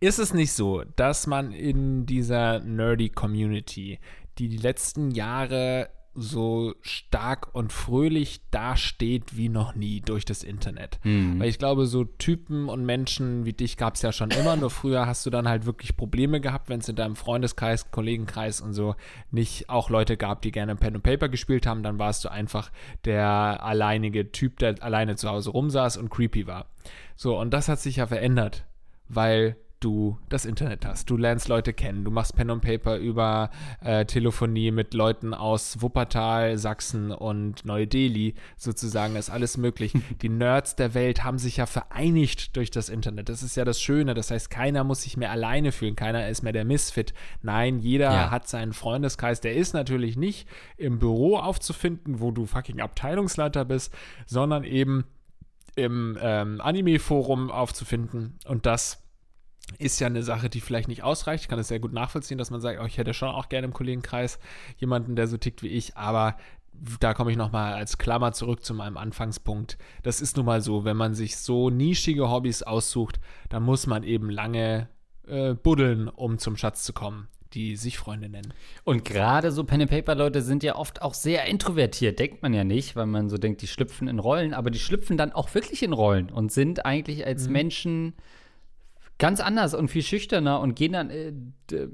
[0.00, 3.98] ist es nicht so, dass man in dieser nerdy Community,
[4.38, 10.98] die die letzten Jahre so stark und fröhlich dasteht wie noch nie durch das Internet.
[11.38, 14.70] Weil ich glaube, so Typen und Menschen wie dich gab es ja schon immer, nur
[14.70, 18.74] früher hast du dann halt wirklich Probleme gehabt, wenn es in deinem Freundeskreis, Kollegenkreis und
[18.74, 18.96] so
[19.30, 22.70] nicht auch Leute gab, die gerne Pen and Paper gespielt haben, dann warst du einfach
[23.04, 26.66] der alleinige Typ, der alleine zu Hause rumsaß und creepy war.
[27.14, 28.64] So, und das hat sich ja verändert,
[29.08, 31.08] weil du das Internet hast.
[31.10, 32.04] Du lernst Leute kennen.
[32.04, 33.50] Du machst Pen und Paper über
[33.82, 38.34] äh, Telefonie mit Leuten aus Wuppertal, Sachsen und Neu-Delhi.
[38.56, 39.92] Sozusagen ist alles möglich.
[40.22, 43.28] Die Nerds der Welt haben sich ja vereinigt durch das Internet.
[43.28, 44.14] Das ist ja das Schöne.
[44.14, 45.96] Das heißt, keiner muss sich mehr alleine fühlen.
[45.96, 47.14] Keiner ist mehr der Misfit.
[47.42, 48.30] Nein, jeder Ja.
[48.30, 49.40] hat seinen Freundeskreis.
[49.40, 53.92] Der ist natürlich nicht im Büro aufzufinden, wo du fucking Abteilungsleiter bist,
[54.26, 55.04] sondern eben
[55.76, 58.38] im ähm, Anime-Forum aufzufinden.
[58.46, 59.02] Und das
[59.78, 61.44] ist ja eine Sache, die vielleicht nicht ausreicht.
[61.44, 63.66] Ich kann es sehr gut nachvollziehen, dass man sagt, oh, ich hätte schon auch gerne
[63.66, 64.38] im Kollegenkreis
[64.78, 66.36] jemanden, der so tickt wie ich, aber
[66.98, 69.76] da komme ich nochmal als Klammer zurück zu meinem Anfangspunkt.
[70.02, 74.02] Das ist nun mal so, wenn man sich so nischige Hobbys aussucht, dann muss man
[74.02, 74.88] eben lange
[75.26, 78.54] äh, buddeln, um zum Schatz zu kommen, die sich Freunde nennen.
[78.84, 82.54] Und gerade so Pen and Paper Leute sind ja oft auch sehr introvertiert, denkt man
[82.54, 85.54] ja nicht, weil man so denkt, die schlüpfen in Rollen, aber die schlüpfen dann auch
[85.54, 88.14] wirklich in Rollen und sind eigentlich als Menschen
[89.20, 91.32] ganz anders und viel schüchterner und gehen dann äh,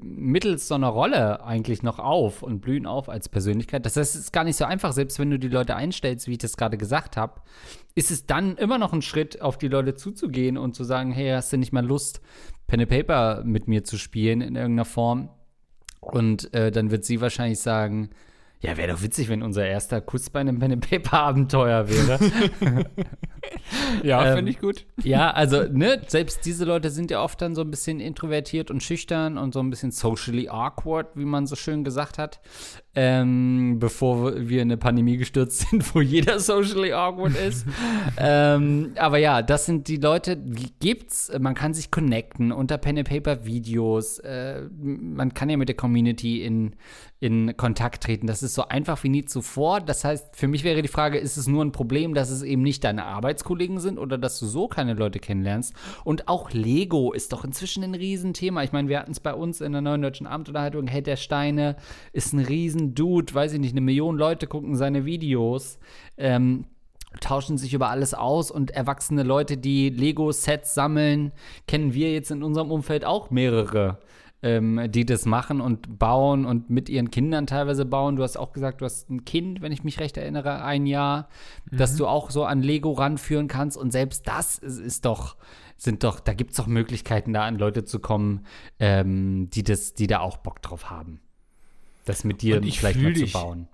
[0.01, 3.85] mittels so einer Rolle eigentlich noch auf und blühen auf als Persönlichkeit.
[3.85, 6.31] Das heißt, es ist gar nicht so einfach, selbst wenn du die Leute einstellst, wie
[6.31, 7.41] ich das gerade gesagt habe,
[7.95, 11.31] ist es dann immer noch ein Schritt, auf die Leute zuzugehen und zu sagen, hey,
[11.31, 12.21] hast du nicht mal Lust,
[12.65, 15.29] Pen and Paper mit mir zu spielen in irgendeiner Form?
[15.99, 18.09] Und äh, dann wird sie wahrscheinlich sagen,
[18.61, 22.85] ja, wäre doch witzig, wenn unser erster Kuss bei einem Pen and Paper Abenteuer wäre.
[24.03, 24.85] Ja, Ähm, finde ich gut.
[25.03, 28.83] ja, also, ne, selbst diese Leute sind ja oft dann so ein bisschen introvertiert und
[28.83, 32.39] schüchtern und so ein bisschen socially awkward, wie man so schön gesagt hat.
[32.95, 37.65] Ähm, bevor wir in eine Pandemie gestürzt sind, wo jeder socially awkward ist.
[38.17, 41.31] ähm, aber ja, das sind die Leute, die gibt's.
[41.39, 44.19] Man kann sich connecten unter Pen and Paper Videos.
[44.19, 46.75] Äh, man kann ja mit der Community in,
[47.19, 48.27] in Kontakt treten.
[48.27, 49.81] Das ist so einfach wie nie zuvor.
[49.81, 52.61] Das heißt, für mich wäre die Frage, ist es nur ein Problem, dass es eben
[52.61, 55.73] nicht deine Arbeitskollegen sind oder dass du so keine Leute kennenlernst?
[56.03, 58.63] Und auch Lego ist doch inzwischen ein Riesenthema.
[58.63, 60.85] Ich meine, wir hatten es bei uns in der neuen deutschen Abendunterhaltung.
[60.87, 61.75] Hey, der Steine
[62.13, 63.33] ist ein Riesendude.
[63.33, 65.79] Weiß ich nicht, eine Million Leute gucken seine Videos.
[66.17, 66.65] Ähm,
[67.19, 71.31] tauschen sich über alles aus und erwachsene Leute, die Lego-Sets sammeln,
[71.67, 73.99] kennen wir jetzt in unserem Umfeld auch mehrere,
[74.43, 78.15] ähm, die das machen und bauen und mit ihren Kindern teilweise bauen.
[78.15, 81.29] Du hast auch gesagt, du hast ein Kind, wenn ich mich recht erinnere, ein Jahr,
[81.71, 85.35] dass du auch so an Lego ranführen kannst und selbst das ist, ist doch
[85.77, 88.45] sind doch, da gibt es doch Möglichkeiten, da an Leute zu kommen,
[88.79, 91.21] ähm, die das, die da auch Bock drauf haben.
[92.05, 93.67] Das mit dir vielleicht mal zu bauen.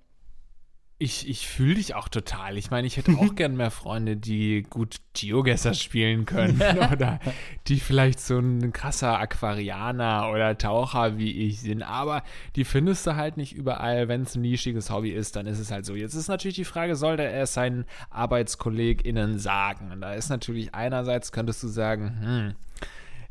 [1.00, 2.58] Ich, ich fühle dich auch total.
[2.58, 6.62] Ich meine, ich hätte auch gern mehr Freunde, die gut Geogesser spielen können.
[6.92, 7.20] oder
[7.68, 11.84] die vielleicht so ein krasser Aquarianer oder Taucher wie ich sind.
[11.84, 12.24] Aber
[12.56, 14.08] die findest du halt nicht überall.
[14.08, 15.96] Wenn es ein nischiges Hobby ist, dann ist es halt so.
[15.96, 19.92] Jetzt ist natürlich die Frage, soll der es seinen ArbeitskollegInnen sagen?
[19.92, 22.56] Und da ist natürlich einerseits, könntest du sagen, hm,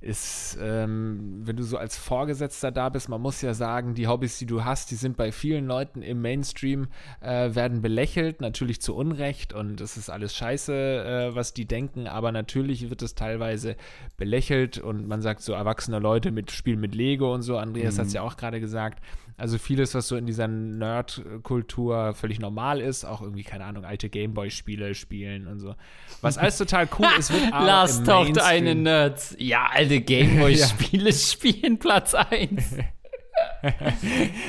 [0.02, 4.38] ist, ähm, wenn du so als Vorgesetzter da bist, man muss ja sagen, die Hobbys,
[4.38, 6.88] die du hast, die sind bei vielen Leuten im Mainstream,
[7.20, 12.06] äh, werden belächelt, natürlich zu Unrecht und es ist alles scheiße, äh, was die denken,
[12.06, 13.76] aber natürlich wird es teilweise
[14.16, 18.06] belächelt und man sagt so, erwachsene Leute mit spielen mit Lego und so, Andreas hat
[18.06, 19.02] es ja auch gerade gesagt,
[19.36, 24.08] also vieles, was so in dieser Nerd-Kultur völlig normal ist, auch irgendwie, keine Ahnung, alte
[24.08, 25.74] Gameboy-Spiele spielen und so.
[26.20, 29.34] Was alles total cool ist, wird aber Lars taucht eine Nerds.
[29.38, 32.76] Ja, alte Gameboy-Spiele spielen Platz 1.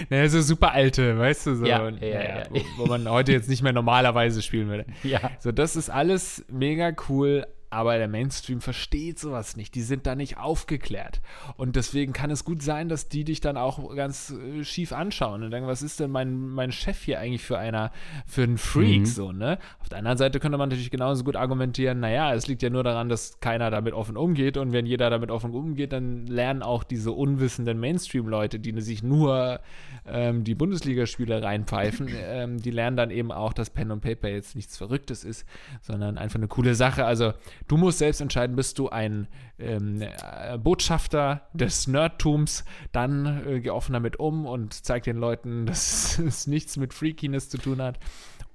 [0.09, 1.65] Naja, so super alte, weißt du, so.
[1.65, 2.43] Ja, ja, ja.
[2.49, 4.85] Wo, wo man heute jetzt nicht mehr normalerweise spielen würde.
[5.03, 5.31] Ja.
[5.39, 9.75] So, das ist alles mega cool, aber der Mainstream versteht sowas nicht.
[9.75, 11.21] Die sind da nicht aufgeklärt.
[11.57, 15.43] Und deswegen kann es gut sein, dass die dich dann auch ganz äh, schief anschauen
[15.43, 17.91] und denken, was ist denn mein, mein Chef hier eigentlich für einer,
[18.25, 19.05] für ein Freak, Mhm.
[19.05, 19.57] so, ne?
[19.79, 22.83] Auf der anderen Seite könnte man natürlich genauso gut argumentieren, naja, es liegt ja nur
[22.83, 26.83] daran, dass keiner damit offen umgeht und wenn jeder damit offen umgeht, dann lernen auch
[26.83, 29.59] diese unwissenden Mainstream-Leute, die sich nur
[30.05, 34.55] ähm, die Bundesligaspiele reinpfeifen, ähm, die lernen dann eben auch, dass Pen und Paper jetzt
[34.55, 35.45] nichts Verrücktes ist,
[35.81, 37.05] sondern einfach eine coole Sache.
[37.05, 37.33] Also
[37.67, 39.27] du musst selbst entscheiden, bist du ein
[39.59, 45.65] ähm, äh, Botschafter des Nerdtums, dann äh, geh offen damit um und zeig den Leuten,
[45.67, 47.99] dass es nichts mit Freakiness zu tun hat.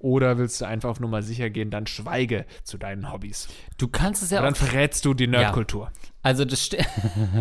[0.00, 3.48] Oder willst du einfach auf Nummer sicher gehen, dann schweige zu deinen Hobbys.
[3.78, 5.90] Du kannst es ja Und dann verrätst du die Nerdkultur.
[6.22, 6.78] Also das, sti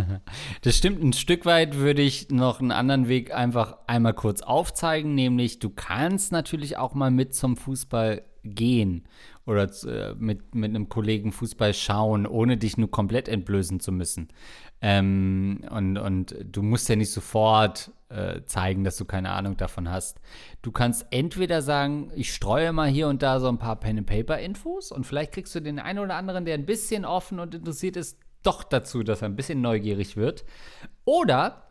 [0.63, 5.13] das stimmt, ein Stück weit würde ich noch einen anderen Weg einfach einmal kurz aufzeigen,
[5.13, 9.07] nämlich du kannst natürlich auch mal mit zum Fußball gehen
[9.47, 14.27] oder äh, mit, mit einem Kollegen Fußball schauen, ohne dich nur komplett entblößen zu müssen.
[14.81, 19.89] Ähm, und, und du musst ja nicht sofort äh, zeigen, dass du keine Ahnung davon
[19.89, 20.19] hast.
[20.61, 25.05] Du kannst entweder sagen, ich streue mal hier und da so ein paar Pen-and-Paper-Infos und
[25.05, 28.63] vielleicht kriegst du den einen oder anderen, der ein bisschen offen und interessiert ist, doch
[28.63, 30.45] dazu, dass er ein bisschen neugierig wird.
[31.05, 31.66] Oder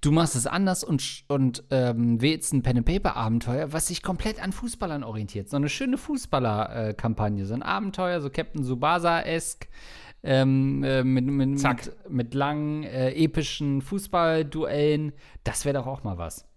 [0.00, 5.04] du machst es anders und, und ähm, wählst ein Pen-and-Paper-Abenteuer, was sich komplett an Fußballern
[5.04, 5.48] orientiert.
[5.48, 9.68] So eine schöne Fußballer-Kampagne, so ein Abenteuer, so Captain Subasa-esque.
[10.22, 15.14] Ähm, äh, mit, mit, mit, mit langen, äh, epischen Fußballduellen.
[15.44, 16.49] Das wäre doch auch mal was.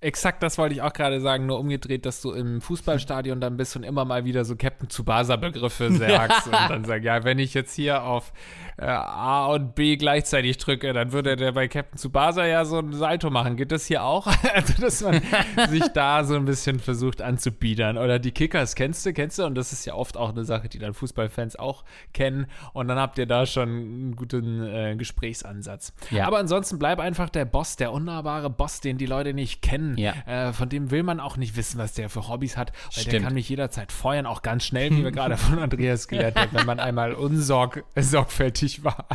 [0.00, 3.74] Exakt, das wollte ich auch gerade sagen, nur umgedreht, dass du im Fußballstadion dann bist
[3.74, 7.74] und immer mal wieder so Captain Tsubasa-Begriffe sagst und dann sagst, ja, wenn ich jetzt
[7.74, 8.32] hier auf
[8.76, 12.92] äh, A und B gleichzeitig drücke, dann würde der bei Captain Tsubasa ja so ein
[12.92, 13.56] Salto machen.
[13.56, 14.28] Geht das hier auch?
[14.54, 15.20] also, dass man
[15.68, 17.98] sich da so ein bisschen versucht anzubiedern.
[17.98, 19.46] Oder die Kickers kennst du, kennst du?
[19.46, 21.84] Und das ist ja oft auch eine Sache, die dann Fußballfans auch
[22.14, 22.46] kennen.
[22.72, 25.92] Und dann habt ihr da schon einen guten äh, Gesprächsansatz.
[26.10, 26.28] Ja.
[26.28, 29.87] Aber ansonsten bleib einfach der Boss, der unnahbare Boss, den die Leute nicht kennen.
[29.96, 30.14] Ja.
[30.26, 33.10] Äh, von dem will man auch nicht wissen, was der für Hobbys hat, weil der
[33.10, 33.24] Stimmt.
[33.24, 36.50] kann mich jederzeit feuern, auch ganz schnell, wie wir gerade von Andreas gelernt haben.
[36.52, 39.06] Wenn man einmal unsorgfältig war,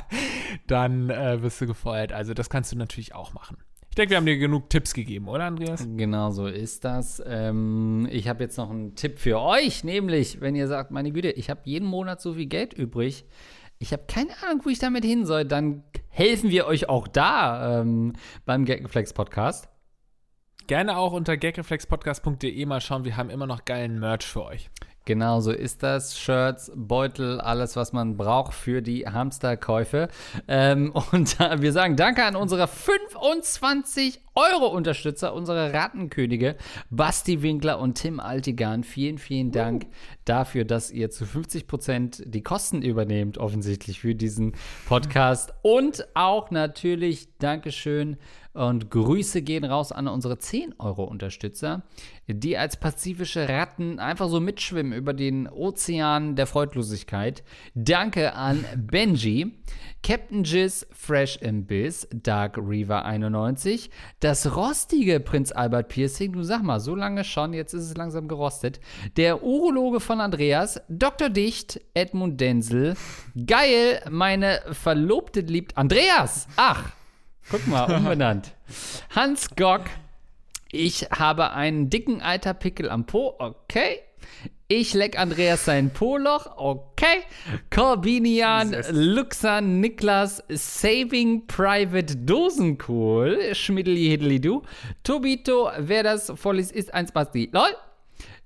[0.68, 2.14] dann äh, wirst du gefeuert.
[2.14, 3.58] Also das kannst du natürlich auch machen.
[3.90, 5.88] Ich denke, wir haben dir genug Tipps gegeben, oder Andreas?
[5.96, 7.22] Genau so ist das.
[7.28, 11.30] Ähm, ich habe jetzt noch einen Tipp für euch, nämlich, wenn ihr sagt, meine Güte,
[11.30, 13.24] ich habe jeden Monat so viel Geld übrig,
[13.78, 17.82] ich habe keine Ahnung, wo ich damit hin soll, dann helfen wir euch auch da
[17.82, 18.14] ähm,
[18.46, 19.70] beim Gagreflex Podcast.
[20.68, 23.04] Gerne auch unter gagreflexpodcast.de mal schauen.
[23.04, 24.70] Wir haben immer noch geilen Merch für euch.
[25.06, 26.18] Genau so ist das.
[26.18, 30.08] Shirts, Beutel, alles, was man braucht für die Hamsterkäufe.
[30.48, 36.56] Ähm, und äh, wir sagen Danke an unsere 25 Euro Unterstützer, unsere Rattenkönige,
[36.90, 38.84] Basti Winkler und Tim Altigan.
[38.84, 39.88] Vielen, vielen Dank
[40.26, 44.54] dafür, dass ihr zu 50 Prozent die Kosten übernehmt, offensichtlich für diesen
[44.88, 45.54] Podcast.
[45.62, 48.18] Und auch natürlich Dankeschön
[48.54, 51.84] und Grüße gehen raus an unsere 10-Euro-Unterstützer,
[52.28, 57.44] die als pazifische Ratten einfach so mitschwimmen über den Ozean der Freudlosigkeit.
[57.76, 59.54] Danke an Benji,
[60.04, 66.80] Captain Jizz, Fresh Imbiss, Dark Reaver 91, das rostige Prinz Albert Piercing, du sag mal,
[66.80, 68.80] so lange schon, jetzt ist es langsam gerostet,
[69.18, 71.30] der Urologe von Andreas, Dr.
[71.30, 72.96] Dicht, Edmund Denzel,
[73.46, 76.92] geil, meine Verlobte liebt Andreas, ach,
[77.50, 78.54] Guck mal, umbenannt.
[79.16, 79.84] Hans Gock.
[80.76, 83.36] Ich habe einen dicken alter Pickel am Po.
[83.38, 84.00] Okay.
[84.68, 86.58] Ich leck Andreas sein Po-Loch.
[86.58, 87.22] Okay.
[87.70, 93.54] Corbinian, Luxan, Niklas, Saving Private Dosenkohl.
[93.54, 94.64] Schmiddeli Hiddly Du.
[95.04, 97.52] Tobito, wer das voll ist, ist ein Spasti.
[97.54, 97.70] LOL.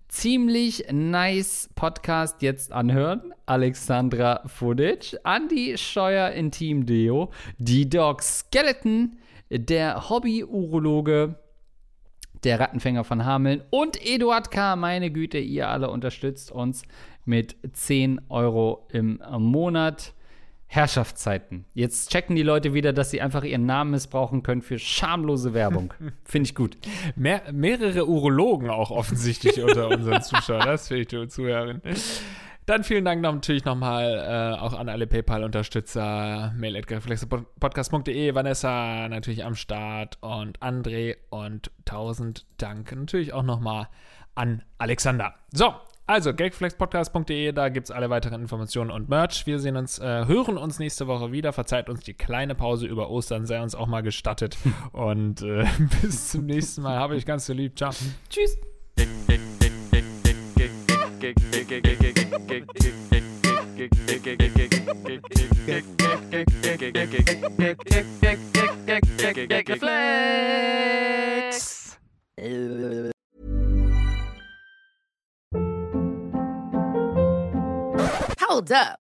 [0.10, 3.34] Ziemlich nice Podcast jetzt anhören.
[3.46, 9.18] Alexandra Fudic, Andy Scheuer in Team Deo, die Dog Skeleton,
[9.50, 11.40] der Hobby-Urologe,
[12.44, 14.76] der Rattenfänger von Hameln und Eduard K.
[14.76, 16.84] Meine Güte, ihr alle unterstützt uns
[17.26, 20.14] mit 10 Euro im Monat.
[20.70, 21.64] Herrschaftszeiten.
[21.74, 25.94] Jetzt checken die Leute wieder, dass sie einfach ihren Namen missbrauchen können für schamlose Werbung.
[26.26, 26.78] Finde ich gut.
[27.16, 30.66] Mehr, mehrere Urologen auch offensichtlich unter unseren Zuschauern.
[30.66, 31.82] Das finde ich du Zuhörerin.
[32.68, 39.56] Dann vielen Dank noch, natürlich nochmal äh, auch an alle PayPal-Unterstützer, mail.reflexepodcast.de, Vanessa natürlich am
[39.56, 43.88] Start und André und tausend Dank natürlich auch nochmal
[44.36, 45.34] an Alexander.
[45.54, 45.76] So,
[46.08, 49.48] also gagflexpodcast.de, da gibt es alle weiteren Informationen und Merch.
[49.48, 51.54] Wir sehen uns, äh, hören uns nächste Woche wieder.
[51.54, 54.58] Verzeiht uns die kleine Pause über Ostern, sei uns auch mal gestattet.
[54.92, 55.66] und äh,
[56.02, 56.98] bis zum nächsten Mal.
[56.98, 57.78] Habe ich ganz so lieb.
[57.78, 57.92] Ciao.
[58.30, 58.58] Tschüss.
[69.80, 70.38] Flex.
[78.40, 79.07] Hold up.